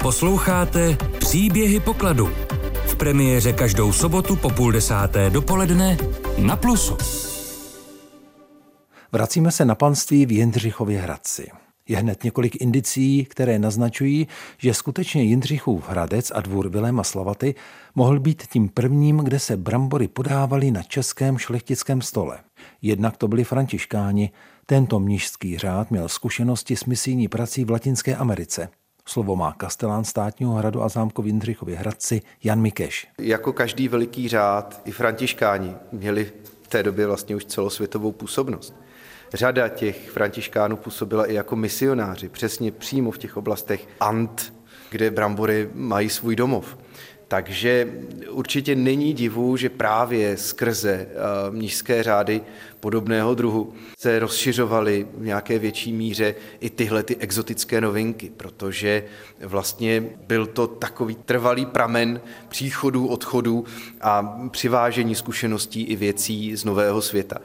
Posloucháte 0.03 0.97
Příběhy 1.19 1.81
pokladu. 1.81 2.31
V 2.87 2.97
premiéře 2.97 3.53
každou 3.53 3.93
sobotu 3.93 4.37
po 4.37 4.51
půl 4.51 4.73
desáté 4.73 5.31
dopoledne 5.31 5.97
na 6.39 6.57
Plusu. 6.57 6.97
Vracíme 9.13 9.51
se 9.51 9.65
na 9.65 9.75
panství 9.75 10.27
v 10.27 10.33
Jindřichově 10.33 11.01
Hradci. 11.01 11.51
Je 11.91 11.97
hned 11.97 12.25
několik 12.25 12.61
indicí, 12.61 13.25
které 13.25 13.59
naznačují, 13.59 14.29
že 14.59 14.75
skutečně 14.75 15.23
Jindřichův 15.23 15.89
Hradec 15.89 16.33
a 16.35 16.41
dvůr 16.41 16.69
Viléma 16.69 17.05
Slavaty 17.05 17.55
mohl 17.95 18.21
být 18.21 18.43
tím 18.47 18.69
prvním, 18.69 19.17
kde 19.17 19.39
se 19.39 19.57
brambory 19.57 20.09
podávaly 20.09 20.71
na 20.71 20.83
českém 20.83 21.39
šlechtickém 21.39 22.03
stole. 22.03 22.39
Jednak 22.83 23.17
to 23.17 23.29
byli 23.29 23.45
františkáni. 23.45 24.31
Tento 24.67 25.01
mnižský 25.01 25.59
řád 25.59 25.91
měl 25.91 26.09
zkušenosti 26.09 26.77
s 26.77 26.85
misijní 26.85 27.29
prací 27.29 27.65
v 27.65 27.71
Latinské 27.71 28.17
Americe. 28.17 28.69
Slovo 29.07 29.37
má 29.37 29.53
kastelán 29.53 30.05
státního 30.05 30.55
hradu 30.55 30.83
a 30.83 30.89
zámku 30.89 31.23
v 31.23 31.27
Jindřichově 31.27 31.77
Hradci 31.77 32.23
Jan 32.45 32.61
Mikeš. 32.61 33.07
Jako 33.19 33.53
každý 33.53 33.89
veliký 33.89 34.29
řád, 34.29 34.83
i 34.85 34.91
františkáni 34.91 35.75
měli 35.93 36.33
v 36.63 36.69
té 36.69 36.83
době 36.83 37.07
vlastně 37.07 37.37
už 37.37 37.45
celosvětovou 37.45 38.13
působnost. 38.13 38.75
Řada 39.35 39.69
těch 39.69 40.11
františkánů 40.11 40.77
působila 40.77 41.27
i 41.27 41.35
jako 41.35 41.57
misionáři, 41.57 42.29
přesně 42.29 42.73
přímo 42.73 43.11
v 43.11 43.19
těch 43.19 43.37
oblastech 43.37 43.89
Ant, 44.01 44.53
kde 44.91 45.11
brambory 45.11 45.71
mají 45.75 46.09
svůj 46.09 46.37
domov. 46.37 46.79
Takže 47.31 47.89
určitě 48.31 48.75
není 48.77 49.15
divu, 49.15 49.57
že 49.57 49.69
právě 49.69 50.37
skrze 50.37 50.91
eh, 50.91 51.51
mnižské 51.51 52.03
řády 52.03 52.41
podobného 52.81 53.35
druhu 53.35 53.75
se 53.99 54.19
rozšiřovaly 54.19 55.07
v 55.15 55.25
nějaké 55.25 55.59
větší 55.59 55.93
míře 55.93 56.35
i 56.61 56.71
tyhle 56.71 57.03
ty 57.03 57.17
exotické 57.17 57.81
novinky, 57.81 58.33
protože 58.37 59.05
vlastně 59.41 60.05
byl 60.27 60.47
to 60.47 60.67
takový 60.67 61.15
trvalý 61.15 61.67
pramen 61.67 62.21
příchodů, 62.49 63.07
odchodů 63.07 63.65
a 64.01 64.41
přivážení 64.51 65.15
zkušeností 65.15 65.83
i 65.83 65.97
věcí 65.97 66.57
z 66.57 66.65
nového 66.65 67.03
světa. 67.03 67.39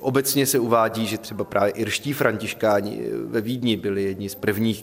Obecně 0.00 0.46
se 0.46 0.58
uvádí, 0.58 1.06
že 1.06 1.18
třeba 1.18 1.44
právě 1.44 1.72
irští 1.72 2.12
františkáni 2.12 3.00
ve 3.24 3.40
Vídni 3.40 3.76
byli 3.76 4.02
jedni 4.02 4.28
z 4.28 4.34
prvních, 4.34 4.82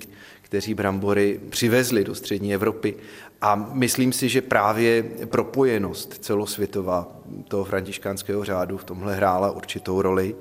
kteří 0.51 0.73
brambory 0.73 1.39
přivezli 1.49 2.03
do 2.03 2.15
střední 2.15 2.53
Evropy. 2.53 2.95
A 3.41 3.55
myslím 3.73 4.13
si, 4.13 4.29
že 4.29 4.41
právě 4.41 5.03
propojenost 5.25 6.13
celosvětová 6.13 7.07
toho 7.47 7.63
františkánského 7.63 8.45
řádu 8.45 8.77
v 8.77 8.83
tomhle 8.83 9.15
hrála 9.15 9.51
určitou 9.51 10.01
roli. 10.01 10.35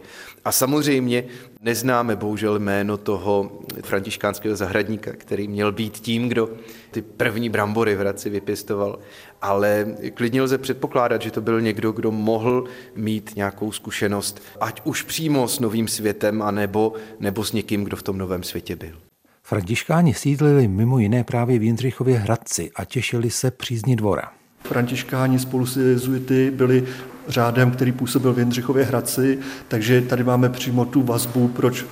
A 0.44 0.52
samozřejmě 0.52 1.24
neznáme 1.62 2.16
bohužel 2.16 2.58
jméno 2.58 2.96
toho 2.96 3.60
františkánského 3.82 4.56
zahradníka, 4.56 5.12
který 5.12 5.48
měl 5.48 5.72
být 5.72 5.98
tím, 5.98 6.28
kdo 6.28 6.48
ty 6.90 7.02
první 7.02 7.48
brambory 7.48 7.94
v 7.94 7.98
Hradci 7.98 8.30
vypěstoval, 8.30 8.98
ale 9.42 9.86
klidně 10.14 10.42
lze 10.42 10.58
předpokládat, 10.58 11.22
že 11.22 11.30
to 11.30 11.40
byl 11.40 11.60
někdo, 11.60 11.92
kdo 11.92 12.10
mohl 12.10 12.64
mít 12.96 13.32
nějakou 13.36 13.72
zkušenost, 13.72 14.42
ať 14.60 14.80
už 14.84 15.02
přímo 15.02 15.48
s 15.48 15.60
novým 15.60 15.88
světem, 15.88 16.42
anebo, 16.42 16.92
nebo 17.20 17.44
s 17.44 17.52
někým, 17.52 17.84
kdo 17.84 17.96
v 17.96 18.02
tom 18.02 18.18
novém 18.18 18.42
světě 18.42 18.76
byl. 18.76 19.09
Františkáni 19.50 20.14
sídlili 20.14 20.68
mimo 20.68 20.98
jiné 20.98 21.24
právě 21.24 21.58
v 21.58 21.62
Jindřichově 21.62 22.18
Hradci 22.18 22.70
a 22.76 22.84
těšili 22.84 23.30
se 23.30 23.50
přízni 23.50 23.96
dvora. 23.96 24.32
Františkáni 24.64 25.38
spolu 25.38 25.66
s 25.66 25.76
jezuity 25.76 26.50
byli 26.50 26.84
řádem, 27.28 27.70
který 27.70 27.92
působil 27.92 28.32
v 28.32 28.38
Jindřichově 28.38 28.84
Hradci, 28.84 29.38
takže 29.68 30.00
tady 30.00 30.24
máme 30.24 30.48
přímo 30.48 30.84
tu 30.84 31.02
vazbu, 31.02 31.48
proč 31.48 31.86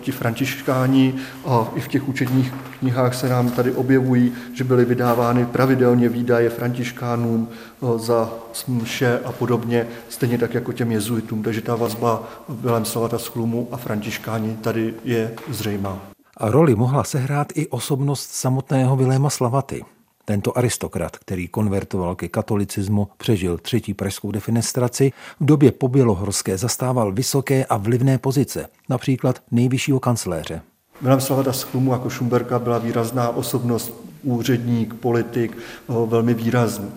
ti 0.00 0.12
františkáni 0.12 1.14
a 1.46 1.68
i 1.74 1.80
v 1.80 1.88
těch 1.88 2.08
učedních 2.08 2.52
knihách 2.78 3.14
se 3.14 3.28
nám 3.28 3.50
tady 3.50 3.72
objevují, 3.72 4.32
že 4.54 4.64
byly 4.64 4.84
vydávány 4.84 5.46
pravidelně 5.46 6.08
výdaje 6.08 6.50
františkánům 6.50 7.48
za 7.96 8.30
mše 8.68 9.20
a 9.24 9.32
podobně, 9.32 9.86
stejně 10.08 10.38
tak 10.38 10.54
jako 10.54 10.72
těm 10.72 10.92
jezuitům. 10.92 11.42
Takže 11.42 11.60
ta 11.60 11.76
vazba 11.76 12.28
Vilém 12.48 12.84
Slavata 12.84 13.18
z 13.18 13.26
Chlumu 13.26 13.68
a 13.72 13.76
františkáni 13.76 14.56
tady 14.56 14.94
je 15.04 15.34
zřejmá. 15.48 16.10
A 16.40 16.50
roli 16.50 16.74
mohla 16.74 17.04
sehrát 17.04 17.46
i 17.54 17.68
osobnost 17.68 18.30
samotného 18.30 18.96
Viléma 18.96 19.30
Slavaty. 19.30 19.84
Tento 20.24 20.58
aristokrat, 20.58 21.16
který 21.16 21.48
konvertoval 21.48 22.14
ke 22.14 22.28
katolicismu, 22.28 23.08
přežil 23.16 23.58
třetí 23.58 23.94
pražskou 23.94 24.30
defenestraci, 24.30 25.12
v 25.40 25.44
době 25.44 25.72
pobělohorské 25.72 26.58
zastával 26.58 27.12
vysoké 27.12 27.64
a 27.64 27.76
vlivné 27.76 28.18
pozice, 28.18 28.66
například 28.88 29.42
nejvyššího 29.50 30.00
kancléře. 30.00 30.62
Milan 31.00 31.20
Slavata 31.20 31.52
z 31.52 31.62
Chlumu 31.62 31.92
jako 31.92 32.10
Šumberka 32.10 32.58
byla 32.58 32.78
výrazná 32.78 33.28
osobnost, 33.28 33.92
úředník, 34.22 34.94
politik, 34.94 35.58
velmi 35.88 36.34
výrazný. 36.34 36.88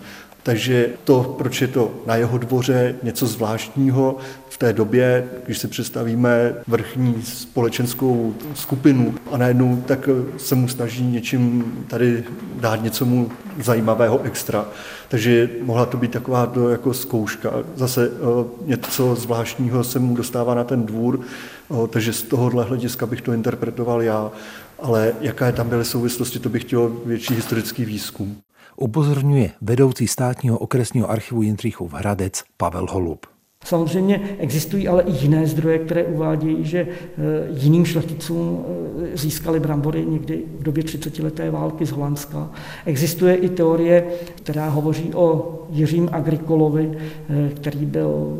Takže 0.44 0.90
to, 1.04 1.34
proč 1.38 1.60
je 1.60 1.68
to 1.68 1.94
na 2.06 2.16
jeho 2.16 2.38
dvoře 2.38 2.94
něco 3.02 3.26
zvláštního 3.26 4.16
v 4.48 4.58
té 4.58 4.72
době, 4.72 5.28
když 5.44 5.58
si 5.58 5.68
představíme 5.68 6.54
vrchní 6.66 7.22
společenskou 7.22 8.34
skupinu 8.54 9.14
a 9.32 9.36
najednou 9.36 9.82
tak 9.86 10.08
se 10.36 10.54
mu 10.54 10.68
snaží 10.68 11.06
něčím 11.06 11.72
tady 11.88 12.24
dát 12.60 12.82
něco 12.82 13.04
mu 13.04 13.30
zajímavého 13.62 14.22
extra. 14.22 14.66
Takže 15.08 15.50
mohla 15.62 15.86
to 15.86 15.96
být 15.96 16.10
taková 16.10 16.46
to 16.46 16.68
jako 16.68 16.94
zkouška. 16.94 17.50
Zase 17.76 18.10
eh, 18.10 18.66
něco 18.66 19.14
zvláštního 19.14 19.84
se 19.84 19.98
mu 19.98 20.16
dostává 20.16 20.54
na 20.54 20.64
ten 20.64 20.86
dvůr, 20.86 21.20
eh, 21.20 21.74
takže 21.88 22.12
z 22.12 22.22
tohohle 22.22 22.64
hlediska 22.64 23.06
bych 23.06 23.20
to 23.20 23.32
interpretoval 23.32 24.02
já. 24.02 24.32
Ale 24.78 25.12
jaké 25.20 25.52
tam 25.52 25.68
byly 25.68 25.84
souvislosti, 25.84 26.38
to 26.38 26.48
bych 26.48 26.64
chtěl 26.64 26.92
větší 27.04 27.34
historický 27.34 27.84
výzkum 27.84 28.36
upozorňuje 28.76 29.50
vedoucí 29.60 30.08
státního 30.08 30.58
okresního 30.58 31.10
archivu 31.10 31.42
Jindřichův 31.42 31.92
Hradec 31.92 32.42
Pavel 32.56 32.86
Holub. 32.90 33.26
Samozřejmě 33.64 34.20
existují 34.38 34.88
ale 34.88 35.02
i 35.02 35.12
jiné 35.12 35.46
zdroje, 35.46 35.78
které 35.78 36.04
uvádějí, 36.04 36.64
že 36.64 36.78
eh, 36.80 37.14
jiným 37.50 37.84
šlechticům 37.84 38.64
eh, 39.12 39.16
získali 39.16 39.60
brambory 39.60 40.06
někdy 40.06 40.42
v 40.58 40.62
době 40.62 40.84
30. 40.84 41.18
leté 41.18 41.50
války 41.50 41.86
z 41.86 41.90
Holandska. 41.90 42.50
Existuje 42.86 43.34
i 43.34 43.48
teorie, 43.48 44.04
která 44.34 44.68
hovoří 44.68 45.14
o 45.14 45.58
Jiřím 45.70 46.08
Agrikolovi, 46.12 46.98
eh, 46.98 47.50
který 47.54 47.86
byl 47.86 48.38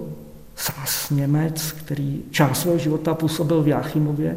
Sás 0.56 1.10
Němec, 1.10 1.72
který 1.72 2.22
část 2.30 2.60
svého 2.60 2.78
života 2.78 3.14
působil 3.14 3.62
v 3.62 3.68
Jáchymově 3.68 4.36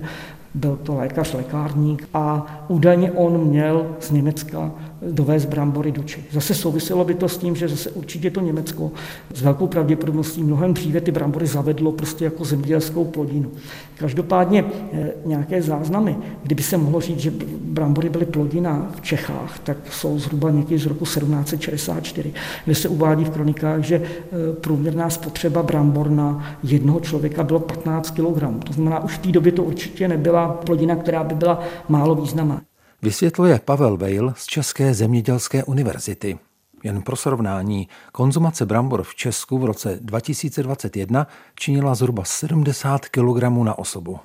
Byl 0.58 0.80
to 0.84 0.96
lékař, 0.96 1.34
lékárník 1.34 2.10
a 2.14 2.46
údajně 2.68 3.12
on 3.12 3.48
měl 3.48 3.96
z 4.00 4.12
Německa 4.12 4.72
dovést 5.02 5.50
brambory 5.50 5.92
do 5.92 6.04
Čech. 6.04 6.24
Zase 6.32 6.54
souviselo 6.54 7.06
by 7.06 7.14
to 7.14 7.30
s 7.30 7.38
tím, 7.38 7.56
že 7.56 7.68
zase 7.68 7.90
určitě 7.90 8.32
to 8.32 8.42
Německo 8.42 8.92
s 9.34 9.42
velkou 9.42 9.68
pravděpodobností 9.68 10.44
mnohem 10.44 10.74
dříve 10.74 11.02
ty 11.02 11.12
brambory 11.12 11.48
zavedlo 11.48 11.92
prostě 11.92 12.26
jako 12.26 12.46
zemědělskou 12.46 13.06
plodinu. 13.06 13.52
Každopádně 13.98 14.66
eh, 14.94 15.12
nějaké 15.26 15.62
záznamy, 15.62 16.18
kdyby 16.44 16.64
se 16.64 16.78
mohlo 16.78 17.02
říct, 17.02 17.20
že 17.20 17.34
brambory 17.62 18.10
byly 18.10 18.26
plodina 18.26 18.92
v 18.96 19.02
Čechách, 19.02 19.60
tak 19.60 19.78
jsou 19.92 20.20
zhruba 20.20 20.50
někdy 20.50 20.78
z 20.78 20.86
roku 20.86 21.06
1764, 21.06 22.34
kde 22.66 22.76
se 22.76 22.90
uvádí 22.90 23.24
v 23.24 23.30
kronikách, 23.30 23.82
že 23.82 23.96
eh, 23.96 24.54
průměrná 24.62 25.10
spotřeba 25.10 25.64
brambor 25.64 26.10
na 26.10 26.58
jednoho 26.64 27.00
člověka 27.00 27.44
bylo 27.44 27.60
15 27.60 28.12
kg. 28.12 28.64
To 28.64 28.74
znamená, 28.74 29.04
už 29.04 29.14
v 29.18 29.18
té 29.18 29.32
době 29.32 29.52
to 29.52 29.64
určitě 29.64 30.08
nebyla 30.08 30.47
plodina, 30.48 30.96
která 30.96 31.24
by 31.24 31.36
byla 31.36 31.60
málo 31.90 32.16
významná. 32.16 32.62
Vysvětluje 33.02 33.60
Pavel 33.66 33.98
Vejl 33.98 34.34
z 34.38 34.46
České 34.46 34.94
zemědělské 34.94 35.64
univerzity. 35.64 36.40
Jen 36.84 37.02
pro 37.02 37.16
srovnání, 37.16 37.88
konzumace 38.12 38.66
brambor 38.66 39.04
v 39.04 39.16
Česku 39.16 39.58
v 39.58 39.66
roce 39.66 40.00
2021 40.02 41.28
činila 41.56 41.96
zhruba 41.96 42.24
70 42.24 43.06
kg 43.06 43.44
na 43.64 43.78
osobu. 43.78 44.20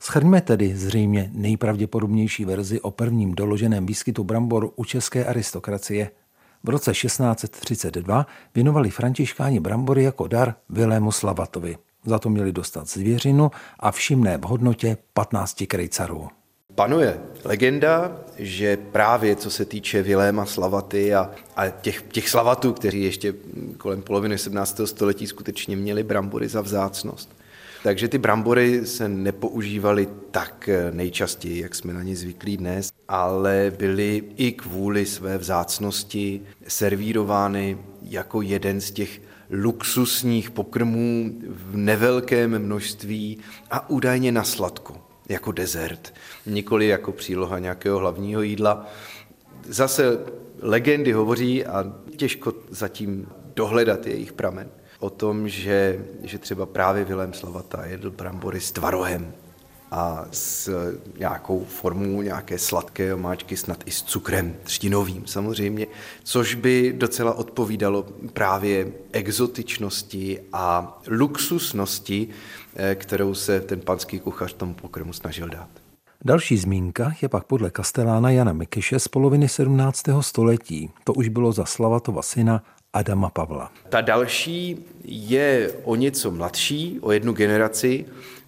Schrňme 0.00 0.40
tedy 0.40 0.76
zřejmě 0.76 1.30
nejpravděpodobnější 1.32 2.44
verzi 2.44 2.80
o 2.80 2.90
prvním 2.90 3.34
doloženém 3.34 3.86
výskytu 3.86 4.24
brambor 4.24 4.70
u 4.76 4.84
české 4.84 5.24
aristokracie. 5.24 6.10
V 6.64 6.68
roce 6.68 6.92
1632 6.92 8.26
věnovali 8.54 8.90
františkáni 8.90 9.60
brambory 9.60 10.02
jako 10.02 10.28
dar 10.28 10.54
Vilému 10.68 11.12
Slavatovi. 11.12 11.76
Za 12.06 12.18
to 12.18 12.30
měli 12.30 12.52
dostat 12.52 12.88
zvěřinu 12.88 13.50
a 13.80 13.90
všimné 13.90 14.38
v 14.38 14.42
hodnotě 14.42 14.96
15 15.14 15.64
krejcarů. 15.68 16.28
Panuje 16.74 17.20
legenda, 17.44 18.20
že 18.38 18.76
právě 18.76 19.36
co 19.36 19.50
se 19.50 19.64
týče 19.64 20.02
Viléma 20.02 20.46
Slavaty 20.46 21.14
a, 21.14 21.30
a 21.56 21.68
těch, 21.68 22.02
těch 22.02 22.28
slavatů, 22.28 22.72
kteří 22.72 23.02
ještě 23.02 23.34
kolem 23.78 24.02
poloviny 24.02 24.38
17. 24.38 24.80
století 24.84 25.26
skutečně 25.26 25.76
měli 25.76 26.02
brambory 26.02 26.48
za 26.48 26.60
vzácnost, 26.60 27.36
takže 27.82 28.08
ty 28.08 28.18
brambory 28.18 28.86
se 28.86 29.08
nepoužívaly 29.08 30.08
tak 30.30 30.70
nejčastěji, 30.90 31.60
jak 31.60 31.74
jsme 31.74 31.92
na 31.92 32.02
ně 32.02 32.16
zvyklí 32.16 32.56
dnes, 32.56 32.92
ale 33.08 33.72
byly 33.78 34.22
i 34.36 34.52
kvůli 34.52 35.06
své 35.06 35.38
vzácnosti 35.38 36.40
servírovány 36.68 37.78
jako 38.02 38.42
jeden 38.42 38.80
z 38.80 38.90
těch 38.90 39.20
luxusních 39.50 40.50
pokrmů 40.50 41.32
v 41.48 41.76
nevelkém 41.76 42.58
množství 42.58 43.38
a 43.70 43.90
údajně 43.90 44.32
na 44.32 44.44
sladko 44.44 44.96
jako 45.28 45.52
dezert, 45.52 46.14
nikoli 46.46 46.86
jako 46.86 47.12
příloha 47.12 47.58
nějakého 47.58 47.98
hlavního 47.98 48.42
jídla. 48.42 48.86
Zase 49.68 50.18
legendy 50.62 51.12
hovoří 51.12 51.66
a 51.66 51.92
těžko 52.16 52.54
zatím 52.70 53.28
dohledat 53.54 54.06
jejich 54.06 54.32
pramen 54.32 54.68
o 54.98 55.10
tom, 55.10 55.48
že, 55.48 56.04
že 56.22 56.38
třeba 56.38 56.66
právě 56.66 57.04
Vilém 57.04 57.32
Slavata 57.32 57.86
jedl 57.86 58.10
brambory 58.10 58.60
s 58.60 58.72
tvarohem 58.72 59.32
a 59.90 60.24
s 60.30 60.70
nějakou 61.18 61.64
formou 61.64 62.22
nějaké 62.22 62.58
sladké 62.58 63.14
omáčky, 63.14 63.56
snad 63.56 63.82
i 63.86 63.90
s 63.90 64.02
cukrem 64.02 64.56
třtinovým 64.62 65.26
samozřejmě, 65.26 65.86
což 66.24 66.54
by 66.54 66.94
docela 66.96 67.34
odpovídalo 67.34 68.06
právě 68.32 68.92
exotičnosti 69.12 70.40
a 70.52 70.98
luxusnosti 71.08 72.28
Eh, 72.78 72.94
kterou 72.94 73.34
se 73.34 73.60
ten 73.60 73.80
panský 73.80 74.20
kuchař 74.20 74.52
tomu 74.52 74.74
pokrmu 74.74 75.12
snažil 75.12 75.48
dát. 75.48 75.68
Další 76.24 76.56
zmínka 76.56 77.12
je 77.22 77.28
pak 77.28 77.44
podle 77.44 77.70
kastelána 77.70 78.30
Jana 78.30 78.52
Mikyše 78.52 78.98
z 78.98 79.08
poloviny 79.08 79.48
17. 79.48 80.22
století. 80.22 80.90
To 81.04 81.12
už 81.12 81.28
bylo 81.28 81.52
za 81.52 81.64
Slavatova 81.64 82.22
syna 82.22 82.62
Adama 82.92 83.30
Pavla. 83.30 83.72
Ta 83.88 84.00
další 84.00 84.84
je 85.04 85.72
o 85.84 85.96
něco 85.96 86.30
mladší, 86.30 86.98
o 87.00 87.12
jednu 87.12 87.32
generaci, 87.32 88.04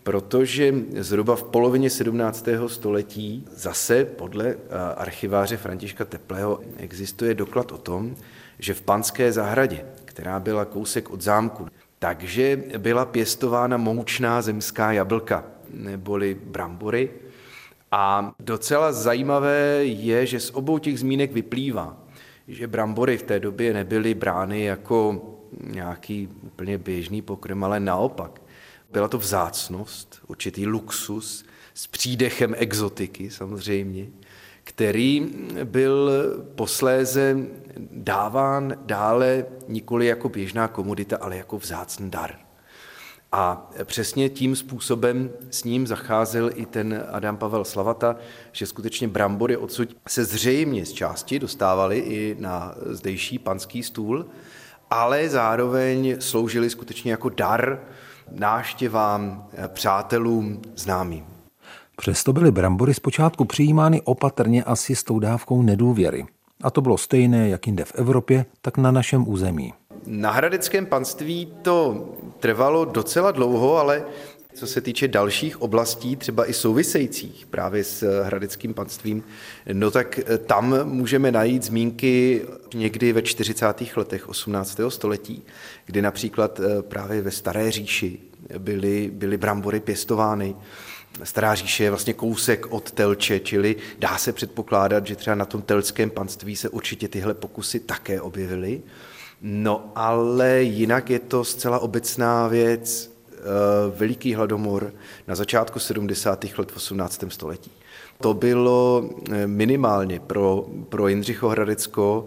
protože 0.08 0.74
zhruba 0.98 1.36
v 1.36 1.42
polovině 1.42 1.90
17. 1.90 2.48
století 2.66 3.44
zase 3.50 4.04
podle 4.04 4.46
eh, 4.46 4.56
archiváře 4.96 5.56
Františka 5.56 6.04
Teplého 6.04 6.60
existuje 6.76 7.34
doklad 7.34 7.72
o 7.72 7.78
tom, 7.78 8.16
že 8.58 8.74
v 8.74 8.82
Panské 8.82 9.32
zahradě, 9.32 9.84
která 10.04 10.40
byla 10.40 10.64
kousek 10.64 11.10
od 11.10 11.20
zámku, 11.20 11.66
takže 11.98 12.62
byla 12.78 13.04
pěstována 13.04 13.76
moučná 13.76 14.42
zemská 14.42 14.92
jablka, 14.92 15.44
neboli 15.74 16.36
brambory. 16.44 17.10
A 17.92 18.32
docela 18.40 18.92
zajímavé 18.92 19.84
je, 19.84 20.26
že 20.26 20.40
z 20.40 20.50
obou 20.50 20.78
těch 20.78 21.00
zmínek 21.00 21.32
vyplývá, 21.32 21.96
že 22.48 22.66
brambory 22.66 23.18
v 23.18 23.22
té 23.22 23.40
době 23.40 23.72
nebyly 23.72 24.14
brány 24.14 24.62
jako 24.64 25.22
nějaký 25.64 26.28
úplně 26.42 26.78
běžný 26.78 27.22
pokrm, 27.22 27.64
ale 27.64 27.80
naopak. 27.80 28.40
Byla 28.90 29.08
to 29.08 29.18
vzácnost, 29.18 30.20
určitý 30.26 30.66
luxus 30.66 31.44
s 31.74 31.86
přídechem 31.86 32.54
exotiky 32.58 33.30
samozřejmě 33.30 34.06
který 34.68 35.26
byl 35.64 36.10
posléze 36.54 37.36
dáván 37.92 38.74
dále 38.86 39.46
nikoli 39.68 40.06
jako 40.06 40.28
běžná 40.28 40.68
komodita, 40.68 41.16
ale 41.20 41.36
jako 41.36 41.58
vzácný 41.58 42.10
dar. 42.10 42.38
A 43.32 43.70
přesně 43.84 44.28
tím 44.28 44.56
způsobem 44.56 45.30
s 45.50 45.64
ním 45.64 45.86
zacházel 45.86 46.50
i 46.54 46.66
ten 46.66 47.04
Adam 47.12 47.36
Pavel 47.36 47.64
Slavata, 47.64 48.16
že 48.52 48.66
skutečně 48.66 49.08
brambory 49.08 49.56
odsud 49.56 49.96
se 50.08 50.24
zřejmě 50.24 50.86
z 50.86 50.92
části 50.92 51.38
dostávaly 51.38 51.98
i 51.98 52.36
na 52.38 52.74
zdejší 52.86 53.38
panský 53.38 53.82
stůl, 53.82 54.26
ale 54.90 55.28
zároveň 55.28 56.16
sloužily 56.20 56.70
skutečně 56.70 57.10
jako 57.10 57.28
dar 57.28 57.80
náštěvám, 58.32 59.48
přátelům, 59.68 60.62
známým. 60.76 61.24
Přesto 61.96 62.32
byly 62.32 62.50
brambory 62.50 62.94
zpočátku 62.94 63.44
přijímány 63.44 64.02
opatrně 64.02 64.64
asi 64.64 64.96
s 64.96 65.04
tou 65.04 65.18
dávkou 65.18 65.62
nedůvěry. 65.62 66.26
A 66.62 66.70
to 66.70 66.80
bylo 66.80 66.98
stejné 66.98 67.48
jak 67.48 67.66
jinde 67.66 67.84
v 67.84 67.94
Evropě, 67.94 68.46
tak 68.62 68.76
na 68.76 68.90
našem 68.90 69.28
území. 69.28 69.74
Na 70.06 70.30
hradeckém 70.30 70.86
panství 70.86 71.52
to 71.62 72.08
trvalo 72.40 72.84
docela 72.84 73.30
dlouho, 73.30 73.76
ale 73.76 74.04
co 74.58 74.66
se 74.66 74.80
týče 74.80 75.08
dalších 75.08 75.62
oblastí, 75.62 76.16
třeba 76.16 76.50
i 76.50 76.52
souvisejících 76.52 77.46
právě 77.46 77.84
s 77.84 78.22
hradeckým 78.22 78.74
panstvím, 78.74 79.24
no 79.72 79.90
tak 79.90 80.20
tam 80.46 80.88
můžeme 80.88 81.32
najít 81.32 81.62
zmínky 81.62 82.42
někdy 82.74 83.12
ve 83.12 83.22
40. 83.22 83.66
letech 83.96 84.28
18. 84.28 84.80
století, 84.88 85.42
kdy 85.86 86.02
například 86.02 86.60
eh, 86.60 86.82
právě 86.82 87.22
ve 87.22 87.30
Staré 87.30 87.70
říši 87.70 88.18
byly, 88.58 89.10
byly 89.12 89.36
brambory 89.36 89.80
pěstovány 89.80 90.54
Stará 91.24 91.54
říše 91.54 91.84
je 91.84 91.90
vlastně 91.90 92.14
kousek 92.14 92.66
od 92.72 92.90
Telče, 92.90 93.40
čili 93.40 93.76
dá 93.98 94.18
se 94.18 94.32
předpokládat, 94.32 95.06
že 95.06 95.16
třeba 95.16 95.34
na 95.36 95.44
tom 95.44 95.62
telském 95.62 96.10
panství 96.10 96.56
se 96.56 96.68
určitě 96.68 97.08
tyhle 97.08 97.34
pokusy 97.34 97.80
také 97.80 98.20
objevily. 98.20 98.82
No 99.42 99.92
ale 99.94 100.62
jinak 100.62 101.10
je 101.10 101.18
to 101.18 101.44
zcela 101.44 101.78
obecná 101.78 102.48
věc, 102.48 103.10
eh, 103.12 103.17
veliký 103.96 104.34
hladomor 104.34 104.92
na 105.28 105.34
začátku 105.34 105.78
70. 105.78 106.44
let 106.58 106.72
v 106.72 106.76
18. 106.76 107.24
století. 107.28 107.70
To 108.20 108.34
bylo 108.34 109.10
eh, 109.32 109.46
minimálně 109.46 110.20
pro, 110.20 110.66
pro 110.88 111.08
Jindřicho 111.08 111.48
Hradecko 111.48 112.26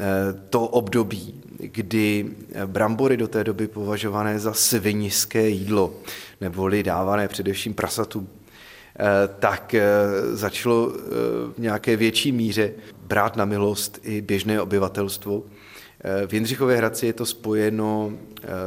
eh, 0.00 0.04
to 0.50 0.66
období, 0.66 1.42
kdy 1.58 2.30
brambory 2.66 3.16
do 3.16 3.28
té 3.28 3.44
doby 3.44 3.68
považované 3.68 4.38
za 4.38 4.52
sviniské 4.52 5.48
jídlo, 5.48 5.94
neboli 6.40 6.82
dávané 6.82 7.28
především 7.28 7.74
prasatům, 7.74 8.28
eh, 8.28 9.28
tak 9.38 9.74
eh, 9.74 9.82
začalo 10.32 10.92
eh, 10.94 11.00
v 11.54 11.58
nějaké 11.58 11.96
větší 11.96 12.32
míře 12.32 12.72
brát 13.06 13.36
na 13.36 13.44
milost 13.44 14.00
i 14.02 14.20
běžné 14.20 14.60
obyvatelstvo. 14.60 15.42
V 16.26 16.34
Jindřichově 16.34 16.76
Hradci 16.76 17.06
je 17.06 17.12
to 17.12 17.26
spojeno 17.26 18.12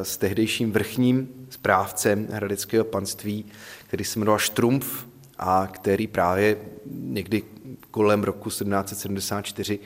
s 0.03 0.17
tehdejším 0.17 0.71
vrchním 0.71 1.29
správcem 1.49 2.27
hradeckého 2.31 2.85
panství, 2.85 3.45
který 3.87 4.03
se 4.03 4.19
jmenoval 4.19 4.39
Štrumpf 4.39 5.05
a 5.37 5.67
který 5.71 6.07
právě 6.07 6.57
někdy 6.85 7.43
kolem 7.91 8.23
roku 8.23 8.49
1774 8.49 9.79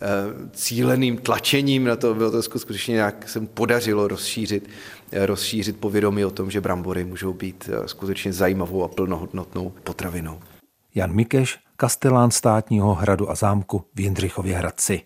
Eh, 0.00 0.48
cíleným 0.52 1.16
tlačením 1.16 1.84
na 1.84 1.96
to 1.96 2.14
bylo 2.14 2.30
to 2.30 2.42
skutečně 2.42 2.94
nějak 2.94 3.28
se 3.28 3.40
mu 3.40 3.46
podařilo 3.46 4.08
rozšířit, 4.08 4.70
eh, 5.12 5.26
rozšířit 5.26 5.80
povědomí 5.80 6.24
o 6.24 6.30
tom, 6.30 6.50
že 6.50 6.60
brambory 6.60 7.04
můžou 7.04 7.32
být 7.32 7.70
eh, 7.72 7.88
skutečně 7.88 8.32
zajímavou 8.32 8.84
a 8.84 8.88
plnohodnotnou 8.88 9.72
potravinou. 9.84 10.40
Jan 10.94 11.12
Mikeš, 11.12 11.58
kastelán 11.76 12.30
státního 12.30 12.94
hradu 12.94 13.30
a 13.30 13.34
zámku 13.34 13.84
v 13.94 14.00
Jindřichově 14.00 14.56
Hradci. 14.56 15.00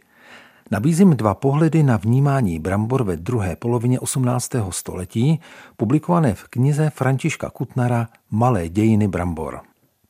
Nabízím 0.73 1.17
dva 1.17 1.35
pohledy 1.35 1.83
na 1.83 1.97
vnímání 1.97 2.59
brambor 2.59 3.05
ve 3.05 3.17
druhé 3.17 3.57
polovině 3.57 4.01
18. 4.01 4.51
století, 4.71 5.41
publikované 5.77 6.35
v 6.35 6.49
knize 6.49 6.91
Františka 6.91 7.51
Kutnara 7.51 8.09
Malé 8.31 8.69
dějiny 8.69 9.09
brambor. 9.09 9.61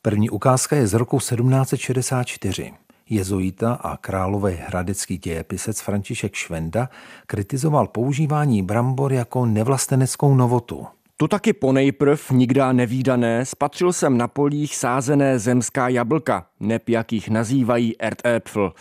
První 0.01 0.29
ukázka 0.29 0.75
je 0.75 0.87
z 0.87 0.93
roku 0.93 1.17
1764. 1.17 2.71
Jezuita 3.09 3.73
a 3.73 3.97
králový 3.97 4.53
hradecký 4.67 5.17
dějepisec 5.17 5.81
František 5.81 6.35
Švenda 6.35 6.89
kritizoval 7.27 7.87
používání 7.87 8.61
brambor 8.61 9.13
jako 9.13 9.45
nevlasteneckou 9.45 10.35
novotu. 10.35 10.87
To 11.17 11.27
taky 11.27 11.53
ponejprv, 11.53 12.31
nikdá 12.31 12.71
nevýdané, 12.71 13.45
spatřil 13.45 13.93
jsem 13.93 14.17
na 14.17 14.27
polích 14.27 14.75
sázené 14.75 15.39
zemská 15.39 15.87
jablka, 15.87 16.45
neb 16.59 16.89
jakých 16.89 17.29
nazývají 17.29 17.95
Erdäpfel. 17.97 18.71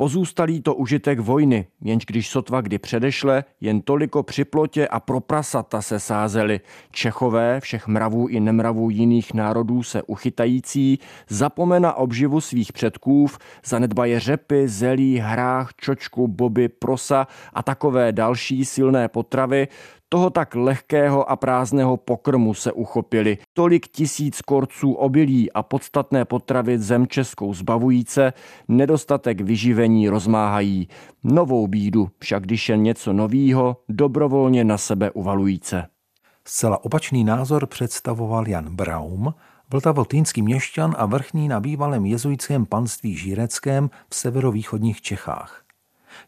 Pozůstalý 0.00 0.60
to 0.60 0.74
užitek 0.74 1.20
vojny, 1.20 1.66
jenž 1.80 2.06
když 2.06 2.28
sotva 2.28 2.60
kdy 2.60 2.78
předešle, 2.78 3.44
jen 3.60 3.80
toliko 3.80 4.22
při 4.22 4.44
plotě 4.44 4.88
a 4.88 5.00
pro 5.00 5.20
prasata 5.20 5.82
se 5.82 6.00
sázeli. 6.00 6.60
Čechové, 6.90 7.60
všech 7.60 7.86
mravů 7.86 8.28
i 8.28 8.40
nemravů 8.40 8.90
jiných 8.90 9.34
národů 9.34 9.82
se 9.82 10.02
uchytající, 10.02 10.98
zapomena 11.28 11.94
obživu 11.94 12.40
svých 12.40 12.72
předkův, 12.72 13.38
zanedbaje 13.64 14.20
řepy, 14.20 14.68
zelí, 14.68 15.18
hrách, 15.18 15.70
čočku, 15.76 16.28
boby, 16.28 16.68
prosa 16.68 17.26
a 17.52 17.62
takové 17.62 18.12
další 18.12 18.64
silné 18.64 19.08
potravy, 19.08 19.68
toho 20.12 20.30
tak 20.30 20.54
lehkého 20.54 21.30
a 21.30 21.36
prázdného 21.36 21.96
pokrmu 21.96 22.54
se 22.54 22.72
uchopili. 22.72 23.38
Tolik 23.52 23.88
tisíc 23.88 24.40
korců 24.40 24.92
obilí 24.92 25.52
a 25.52 25.62
podstatné 25.62 26.24
potravy 26.24 26.78
zem 26.78 27.06
českou 27.06 27.54
zbavujíce, 27.54 28.32
nedostatek 28.68 29.40
vyživení 29.40 30.08
rozmáhají. 30.08 30.88
Novou 31.24 31.66
bídu, 31.66 32.08
však 32.18 32.42
když 32.42 32.68
je 32.68 32.76
něco 32.76 33.12
novýho, 33.12 33.76
dobrovolně 33.88 34.64
na 34.64 34.78
sebe 34.78 35.10
uvalujíce. 35.10 35.86
Zcela 36.44 36.84
opačný 36.84 37.24
názor 37.24 37.66
představoval 37.66 38.48
Jan 38.48 38.76
Braum, 38.76 39.34
vltavotýnský 39.72 40.42
měšťan 40.42 40.94
a 40.98 41.06
vrchní 41.06 41.48
na 41.48 41.60
bývalém 41.60 42.06
jezuitském 42.06 42.66
panství 42.66 43.16
Žíreckém 43.16 43.90
v 44.08 44.14
severovýchodních 44.14 45.00
Čechách. 45.00 45.69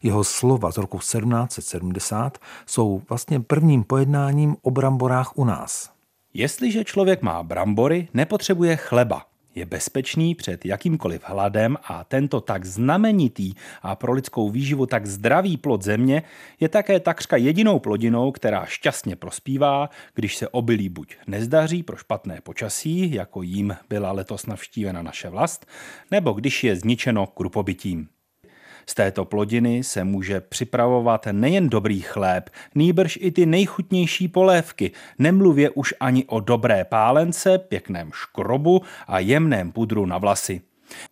Jeho 0.03 0.23
slova 0.23 0.71
z 0.71 0.77
roku 0.77 0.97
1770 0.97 2.37
jsou 2.65 3.01
vlastně 3.09 3.39
prvním 3.39 3.83
pojednáním 3.83 4.55
o 4.61 4.71
bramborách 4.71 5.37
u 5.37 5.45
nás. 5.45 5.91
Jestliže 6.33 6.83
člověk 6.83 7.21
má 7.21 7.43
brambory, 7.43 8.07
nepotřebuje 8.13 8.75
chleba. 8.75 9.25
Je 9.55 9.65
bezpečný 9.65 10.35
před 10.35 10.65
jakýmkoliv 10.65 11.21
hladem 11.25 11.77
a 11.83 12.03
tento 12.03 12.41
tak 12.41 12.65
znamenitý 12.65 13.53
a 13.81 13.95
pro 13.95 14.13
lidskou 14.13 14.49
výživu 14.49 14.85
tak 14.85 15.05
zdravý 15.05 15.57
plod 15.57 15.81
země 15.81 16.23
je 16.59 16.69
také 16.69 16.99
takřka 16.99 17.37
jedinou 17.37 17.79
plodinou, 17.79 18.31
která 18.31 18.65
šťastně 18.65 19.15
prospívá, 19.15 19.89
když 20.13 20.35
se 20.35 20.47
obilí 20.47 20.89
buď 20.89 21.15
nezdaří 21.27 21.83
pro 21.83 21.97
špatné 21.97 22.41
počasí, 22.41 23.13
jako 23.13 23.41
jím 23.41 23.77
byla 23.89 24.11
letos 24.11 24.45
navštívena 24.45 25.01
naše 25.01 25.29
vlast, 25.29 25.65
nebo 26.11 26.31
když 26.33 26.63
je 26.63 26.75
zničeno 26.75 27.27
krupobytím. 27.27 28.07
Z 28.85 28.93
této 28.93 29.25
plodiny 29.25 29.83
se 29.83 30.03
může 30.03 30.39
připravovat 30.39 31.27
nejen 31.31 31.69
dobrý 31.69 32.01
chléb, 32.01 32.49
nýbrž 32.75 33.19
i 33.21 33.31
ty 33.31 33.45
nejchutnější 33.45 34.27
polévky, 34.27 34.91
nemluvě 35.19 35.69
už 35.69 35.93
ani 35.99 36.25
o 36.25 36.39
dobré 36.39 36.85
pálence, 36.85 37.57
pěkném 37.57 38.11
škrobu 38.13 38.81
a 39.07 39.19
jemném 39.19 39.71
pudru 39.71 40.05
na 40.05 40.17
vlasy. 40.17 40.61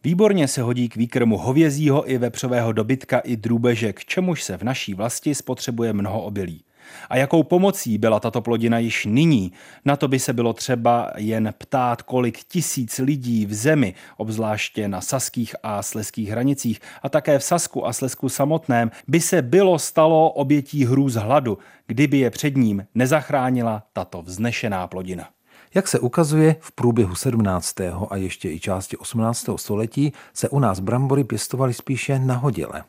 Výborně 0.03 0.47
se 0.47 0.61
hodí 0.61 0.89
k 0.89 0.95
výkrmu 0.95 1.37
hovězího 1.37 2.11
i 2.11 2.17
vepřového 2.17 2.71
dobytka 2.71 3.19
i 3.19 3.35
drůbeže, 3.35 3.93
k 3.93 4.05
čemuž 4.05 4.43
se 4.43 4.57
v 4.57 4.63
naší 4.63 4.93
vlasti 4.93 5.35
spotřebuje 5.35 5.93
mnoho 5.93 6.21
obilí. 6.21 6.63
A 7.09 7.17
jakou 7.17 7.43
pomocí 7.43 7.97
byla 7.97 8.19
tato 8.19 8.41
plodina 8.41 8.79
již 8.79 9.05
nyní? 9.05 9.51
Na 9.85 9.95
to 9.95 10.07
by 10.07 10.19
se 10.19 10.33
bylo 10.33 10.53
třeba 10.53 11.11
jen 11.17 11.53
ptát, 11.57 12.01
kolik 12.01 12.43
tisíc 12.43 12.97
lidí 12.97 13.45
v 13.45 13.53
zemi, 13.53 13.93
obzvláště 14.17 14.87
na 14.87 15.01
saských 15.01 15.55
a 15.63 15.83
sleských 15.83 16.29
hranicích 16.29 16.79
a 17.03 17.09
také 17.09 17.39
v 17.39 17.43
Sasku 17.43 17.87
a 17.87 17.93
Slesku 17.93 18.29
samotném, 18.29 18.91
by 19.07 19.19
se 19.19 19.41
bylo 19.41 19.79
stalo 19.79 20.29
obětí 20.29 20.85
hrůz 20.85 21.13
hladu, 21.13 21.57
kdyby 21.87 22.17
je 22.17 22.29
před 22.29 22.57
ním 22.57 22.85
nezachránila 22.95 23.83
tato 23.93 24.21
vznešená 24.21 24.87
plodina. 24.87 25.29
Jak 25.73 25.87
se 25.87 25.99
ukazuje, 25.99 26.55
v 26.59 26.71
průběhu 26.71 27.15
17. 27.15 27.75
a 28.09 28.15
ještě 28.15 28.51
i 28.51 28.59
části 28.59 28.97
18. 28.97 29.49
století 29.55 30.13
se 30.33 30.49
u 30.49 30.59
nás 30.59 30.79
brambory 30.79 31.23
pěstovaly 31.23 31.73
spíše 31.73 32.19
nahodile. 32.19 32.83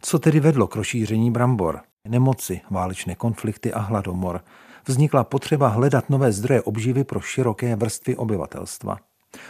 Co 0.00 0.18
tedy 0.18 0.40
vedlo 0.40 0.66
k 0.66 0.76
rozšíření 0.76 1.30
brambor? 1.30 1.80
Nemoci, 2.08 2.60
válečné 2.70 3.14
konflikty 3.14 3.72
a 3.72 3.78
hladomor. 3.78 4.40
Vznikla 4.86 5.24
potřeba 5.24 5.68
hledat 5.68 6.10
nové 6.10 6.32
zdroje 6.32 6.62
obživy 6.62 7.04
pro 7.04 7.20
široké 7.20 7.76
vrstvy 7.76 8.16
obyvatelstva. 8.16 8.96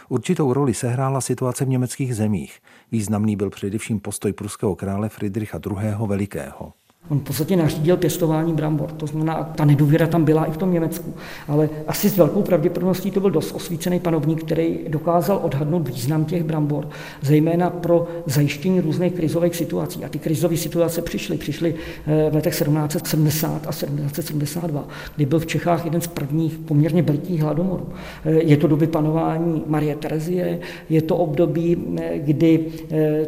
Určitou 0.09 0.53
roli 0.53 0.73
sehrála 0.73 1.21
situace 1.21 1.65
v 1.65 1.69
německých 1.69 2.15
zemích. 2.15 2.59
Významný 2.91 3.35
byl 3.35 3.49
především 3.49 3.99
postoj 3.99 4.33
pruského 4.33 4.75
krále 4.75 5.09
Friedricha 5.09 5.59
II. 5.65 6.07
Velikého. 6.07 6.73
On 7.11 7.19
v 7.19 7.23
podstatě 7.23 7.55
nařídil 7.55 7.97
pěstování 7.97 8.53
brambor, 8.53 8.91
to 8.91 9.07
znamená, 9.07 9.43
ta 9.43 9.65
nedůvěra 9.65 10.07
tam 10.07 10.25
byla 10.25 10.45
i 10.45 10.51
v 10.51 10.57
tom 10.57 10.73
Německu. 10.73 11.13
Ale 11.47 11.69
asi 11.87 12.09
s 12.09 12.17
velkou 12.17 12.41
pravděpodobností 12.41 13.11
to 13.11 13.19
byl 13.19 13.29
dost 13.29 13.51
osvícený 13.51 13.99
panovník, 13.99 14.43
který 14.43 14.79
dokázal 14.87 15.39
odhadnout 15.43 15.87
význam 15.87 16.25
těch 16.25 16.43
brambor, 16.43 16.89
zejména 17.21 17.69
pro 17.69 18.07
zajištění 18.25 18.81
různých 18.81 19.13
krizových 19.13 19.55
situací. 19.55 20.05
A 20.05 20.09
ty 20.09 20.19
krizové 20.19 20.57
situace 20.57 21.01
přišly. 21.01 21.37
Přišly 21.37 21.75
eh, 22.07 22.29
v 22.29 22.35
letech 22.35 22.53
1770 22.53 23.67
a 23.67 23.71
1772, 23.71 24.87
kdy 25.15 25.25
byl 25.25 25.39
v 25.39 25.45
Čechách 25.45 25.85
jeden 25.85 26.01
z 26.01 26.07
prvních 26.07 26.57
poměrně 26.57 27.01
velikých 27.01 27.41
hladomorů. 27.41 27.89
Eh, 28.25 28.31
je 28.31 28.57
to 28.57 28.67
doby 28.67 28.87
panování 28.87 29.63
Marie 29.67 29.95
Terezie, 29.95 30.59
je 30.89 31.01
to 31.01 31.17
období, 31.17 31.77
eh, 32.01 32.19
kdy 32.19 32.65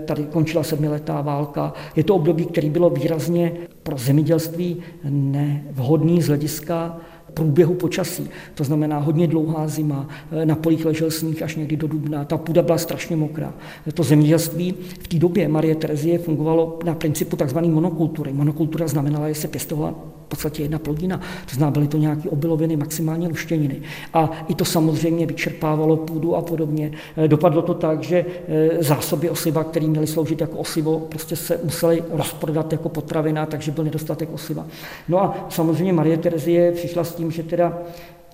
tady 0.06 0.24
končila 0.24 0.64
sedmiletá 0.64 1.22
válka, 1.22 1.74
je 1.96 2.04
to 2.04 2.16
období, 2.16 2.46
který 2.46 2.70
bylo 2.70 2.90
výrazně 2.90 3.52
pro 3.84 3.98
zemědělství 3.98 4.78
nevhodný 5.04 6.22
z 6.22 6.28
hlediska 6.28 6.98
průběhu 7.34 7.74
počasí. 7.74 8.30
To 8.56 8.64
znamená 8.64 9.00
hodně 9.00 9.28
dlouhá 9.28 9.68
zima, 9.68 10.08
na 10.46 10.56
polích 10.56 10.86
ležel 10.86 11.12
sníh 11.12 11.42
až 11.42 11.56
někdy 11.56 11.78
do 11.78 11.88
dubna, 11.88 12.26
ta 12.26 12.38
půda 12.38 12.62
byla 12.62 12.78
strašně 12.78 13.16
mokrá. 13.16 13.54
To 13.94 14.04
zemědělství 14.04 14.76
v 15.04 15.08
té 15.08 15.20
době 15.20 15.48
Marie 15.48 15.76
Terezie 15.76 16.20
fungovalo 16.20 16.80
na 16.86 16.96
principu 16.96 17.36
tzv. 17.36 17.60
monokultury. 17.60 18.34
Monokultura 18.34 18.88
znamenala, 18.88 19.30
že 19.30 19.36
se 19.36 19.48
pěstovala 19.48 19.96
podstatě 20.28 20.62
jedna 20.62 20.80
plodina. 20.80 21.18
To 21.18 21.56
znamená, 21.56 21.72
byly 21.72 21.88
to 21.88 21.98
nějaké 21.98 22.30
obiloviny, 22.30 22.76
maximálně 22.76 23.28
luštěniny. 23.28 23.82
A 24.14 24.32
i 24.48 24.56
to 24.56 24.66
samozřejmě 24.66 25.26
vyčerpávalo 25.26 25.98
půdu 25.98 26.36
a 26.36 26.42
podobně. 26.42 26.92
Eh, 27.18 27.28
dopadlo 27.28 27.62
to 27.62 27.74
tak, 27.74 28.04
že 28.04 28.26
eh, 28.48 28.84
zásoby 28.84 29.30
osiva, 29.30 29.64
které 29.64 29.88
měly 29.88 30.08
sloužit 30.08 30.42
jako 30.42 30.58
osivo, 30.58 31.00
prostě 31.00 31.36
se 31.36 31.60
musely 31.64 32.04
rozprodat 32.12 32.72
jako 32.72 32.90
potravina, 32.90 33.46
takže 33.46 33.72
byl 33.72 33.84
nedostatek 33.84 34.30
osiva. 34.34 34.66
No 35.08 35.24
a 35.24 35.46
samozřejmě 35.50 35.94
Marie 35.94 36.18
Terezie 36.18 36.72
přišla 36.72 37.04
s 37.04 37.16
tím, 37.16 37.32
že 37.32 37.44
teda 37.44 37.78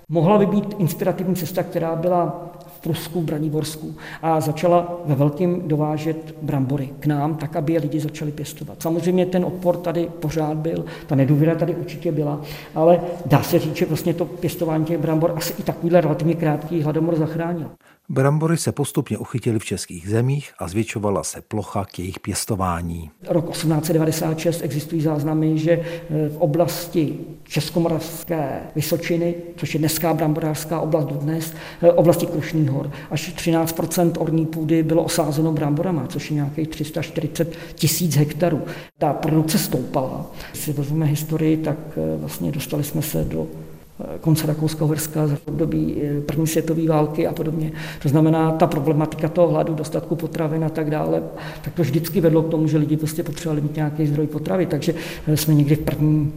mohla 0.10 0.38
by 0.38 0.46
být 0.46 0.76
inspirativní 0.78 1.36
cesta, 1.36 1.64
která 1.64 1.96
byla 1.96 2.52
Prusku, 2.82 3.22
Braniborsku 3.22 3.96
a 4.22 4.42
začala 4.42 5.02
ve 5.06 5.16
velkém 5.16 5.68
dovážet 5.68 6.36
brambory 6.42 6.90
k 7.00 7.06
nám, 7.06 7.36
tak, 7.36 7.56
aby 7.56 7.74
je 7.74 7.80
lidi 7.80 8.00
začali 8.00 8.32
pěstovat. 8.32 8.82
Samozřejmě 8.82 9.26
ten 9.26 9.46
odpor 9.46 9.78
tady 9.78 10.10
pořád 10.20 10.58
byl, 10.58 10.86
ta 11.08 11.16
nedůvěra 11.16 11.56
tady 11.56 11.76
určitě 11.76 12.12
byla, 12.12 12.42
ale 12.76 13.02
dá 13.26 13.44
se 13.44 13.60
říct, 13.60 13.76
že 13.76 13.86
vlastně 13.86 14.14
to 14.14 14.26
pěstování 14.26 14.86
těch 14.86 14.98
brambor 14.98 15.34
asi 15.36 15.54
i 15.60 15.64
takovýhle 15.64 16.02
relativně 16.02 16.36
krátký 16.36 16.82
hladomor 16.82 17.16
zachránil. 17.16 17.70
Brambory 18.12 18.58
se 18.58 18.72
postupně 18.72 19.18
uchytily 19.18 19.60
v 19.60 19.66
českých 19.66 20.10
zemích 20.10 20.54
a 20.60 20.68
zvětšovala 20.68 21.24
se 21.24 21.42
plocha 21.42 21.86
k 21.86 22.00
jejich 22.00 22.20
pěstování. 22.20 23.12
Rok 23.28 23.52
1896 23.52 24.62
existují 24.62 25.02
záznamy, 25.02 25.58
že 25.58 25.72
eh, 25.72 26.30
v 26.30 26.38
oblasti 26.38 27.18
Českomoravské 27.44 28.62
Vysočiny, 28.76 29.36
což 29.56 29.74
je 29.74 29.80
dneská 29.80 30.14
bramborářská 30.14 30.80
oblast 30.80 31.06
dnes, 31.06 31.54
eh, 31.82 31.92
oblasti 31.92 32.26
Krušných 32.26 32.70
hor, 32.70 32.92
až 33.12 33.34
13% 33.34 34.18
orní 34.18 34.46
půdy 34.46 34.84
bylo 34.84 35.04
osázeno 35.04 35.52
bramborama, 35.52 36.08
což 36.08 36.32
je 36.32 36.36
nějakých 36.36 36.68
340 36.68 37.58
tisíc 37.76 38.16
hektarů. 38.16 38.62
Ta 38.98 39.14
produkce 39.14 39.58
stoupala. 39.58 40.32
Když 40.52 40.64
si 40.64 40.74
vezmeme 40.74 41.06
historii, 41.06 41.58
tak 41.58 41.78
eh, 41.98 42.18
vlastně 42.18 42.52
dostali 42.52 42.84
jsme 42.84 43.02
se 43.02 43.24
do 43.24 43.48
konce 44.22 44.48
Rakouska-Uherska 44.48 45.28
z 45.28 45.38
období 45.46 46.02
eh, 46.02 46.22
první 46.22 46.48
světové 46.48 46.88
války 46.88 47.28
a 47.28 47.34
podobně. 47.34 47.72
To 48.02 48.10
znamená, 48.10 48.52
ta 48.52 48.68
problematika 48.68 49.30
toho 49.30 49.48
hladu, 49.48 49.74
dostatku 49.74 50.16
potravin 50.16 50.64
a 50.64 50.70
tak 50.70 50.90
dále, 50.90 51.24
tak 51.62 51.74
to 51.74 51.82
vždycky 51.82 52.22
vedlo 52.22 52.44
k 52.44 52.50
tomu, 52.50 52.68
že 52.68 52.78
lidi 52.78 52.98
prostě 52.98 53.24
potřebovali 53.24 53.62
mít 53.62 53.76
nějaký 53.76 54.08
zdroj 54.08 54.28
potravy. 54.28 54.66
Takže 54.66 54.94
eh, 55.28 55.38
jsme 55.38 55.54
někdy 55.54 55.76
v 55.76 55.80
první 55.80 56.34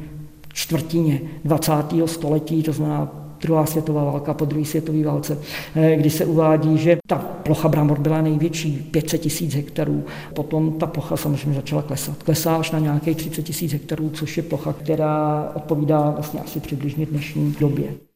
čtvrtině 0.53 1.21
20. 1.45 1.73
století, 2.07 2.63
to 2.63 2.73
znamená 2.73 3.22
druhá 3.43 3.67
světová 3.67 4.05
válka, 4.05 4.35
po 4.35 4.45
druhé 4.45 4.65
světové 4.65 5.05
válce, 5.05 5.39
eh, 5.77 5.97
kdy 5.97 6.11
se 6.11 6.25
uvádí, 6.25 6.79
že 6.79 6.97
ta 7.07 7.19
plocha 7.19 7.69
bramor 7.69 8.01
byla 8.01 8.23
největší, 8.23 8.89
500 8.91 9.21
tisíc 9.21 9.55
hektarů. 9.55 10.05
Potom 10.35 10.73
ta 10.73 10.87
plocha 10.87 11.17
samozřejmě 11.17 11.55
začala 11.55 11.83
klesat. 11.83 12.23
Klesá 12.23 12.57
až 12.57 12.71
na 12.71 12.79
nějakých 12.79 13.17
30 13.17 13.43
tisíc 13.43 13.73
hektarů, 13.73 14.11
což 14.11 14.37
je 14.37 14.43
plocha, 14.43 14.73
která 14.73 15.51
odpovídá 15.55 16.11
vlastně 16.11 16.41
asi 16.41 16.61
přibližně 16.61 17.07
dnešní 17.07 17.55
době. 17.61 18.12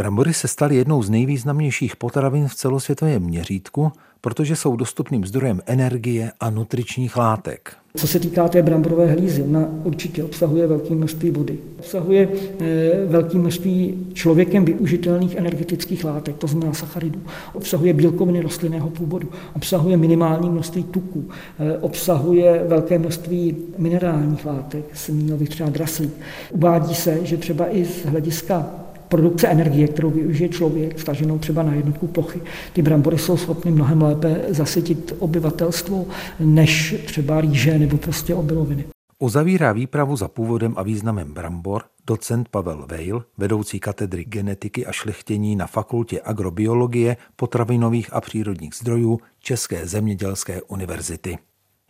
Brambory 0.00 0.34
se 0.34 0.48
staly 0.48 0.76
jednou 0.76 1.02
z 1.02 1.10
nejvýznamnějších 1.10 1.96
potravin 1.96 2.48
v 2.48 2.54
celosvětovém 2.54 3.22
měřítku, 3.22 3.92
protože 4.20 4.56
jsou 4.56 4.76
dostupným 4.76 5.26
zdrojem 5.26 5.60
energie 5.66 6.32
a 6.40 6.50
nutričních 6.50 7.16
látek. 7.16 7.72
Co 7.96 8.06
se 8.06 8.20
týká 8.20 8.48
té 8.48 8.62
bramborové 8.62 9.06
hlízy, 9.06 9.42
ona 9.42 9.68
určitě 9.84 10.24
obsahuje 10.24 10.66
velké 10.66 10.94
množství 10.94 11.30
vody. 11.30 11.58
Obsahuje 11.78 12.28
e, 12.60 13.06
velké 13.06 13.38
množství 13.38 14.06
člověkem 14.12 14.64
využitelných 14.64 15.34
energetických 15.34 16.04
látek, 16.04 16.36
to 16.36 16.46
znamená 16.46 16.74
sacharidů. 16.74 17.20
Obsahuje 17.52 17.92
bílkoviny 17.92 18.40
rostlinného 18.40 18.90
původu. 18.90 19.28
Obsahuje 19.56 19.96
minimální 19.96 20.50
množství 20.50 20.84
tuků. 20.84 21.24
E, 21.58 21.78
obsahuje 21.78 22.64
velké 22.68 22.98
množství 22.98 23.56
minerálních 23.78 24.46
látek, 24.46 24.84
bych 25.10 25.48
třeba 25.48 25.70
draslík. 25.70 26.12
Uvádí 26.50 26.94
se, 26.94 27.26
že 27.26 27.36
třeba 27.36 27.76
i 27.76 27.84
z 27.84 28.06
hlediska 28.06 28.79
produkce 29.10 29.48
energie, 29.48 29.88
kterou 29.88 30.10
využije 30.10 30.48
člověk, 30.48 31.00
staženou 31.00 31.38
třeba 31.38 31.62
na 31.62 31.74
jednotku 31.74 32.06
plochy. 32.06 32.40
Ty 32.72 32.82
brambory 32.82 33.18
jsou 33.18 33.36
schopny 33.36 33.70
mnohem 33.70 34.02
lépe 34.02 34.44
zasytit 34.48 35.14
obyvatelstvo 35.18 36.06
než 36.40 36.94
třeba 37.06 37.40
rýže 37.40 37.78
nebo 37.78 37.96
prostě 37.96 38.34
obiloviny. 38.34 38.84
Uzavírá 39.18 39.72
výpravu 39.72 40.16
za 40.16 40.28
původem 40.28 40.74
a 40.76 40.82
významem 40.82 41.32
brambor 41.32 41.82
docent 42.06 42.48
Pavel 42.48 42.86
Vejl, 42.88 43.24
vedoucí 43.38 43.80
katedry 43.80 44.24
genetiky 44.24 44.86
a 44.86 44.92
šlechtění 44.92 45.56
na 45.56 45.66
Fakultě 45.66 46.20
agrobiologie, 46.24 47.16
potravinových 47.36 48.12
a 48.12 48.20
přírodních 48.20 48.74
zdrojů 48.74 49.18
České 49.38 49.86
zemědělské 49.86 50.62
univerzity. 50.62 51.38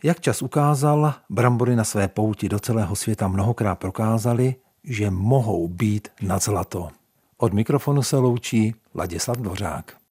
Jak 0.03 0.19
čas 0.19 0.41
ukázal, 0.41 1.13
brambory 1.29 1.75
na 1.75 1.83
své 1.83 2.07
pouti 2.07 2.49
do 2.49 2.59
celého 2.59 2.95
světa 2.95 3.27
mnohokrát 3.27 3.75
prokázaly, 3.75 4.55
že 4.83 5.11
mohou 5.11 5.67
být 5.67 6.07
na 6.21 6.39
zlato. 6.39 6.89
Od 7.41 7.53
mikrofonu 7.53 8.03
se 8.03 8.17
loučí 8.17 8.75
Ladislav 8.95 9.37
Dvořák. 9.37 10.00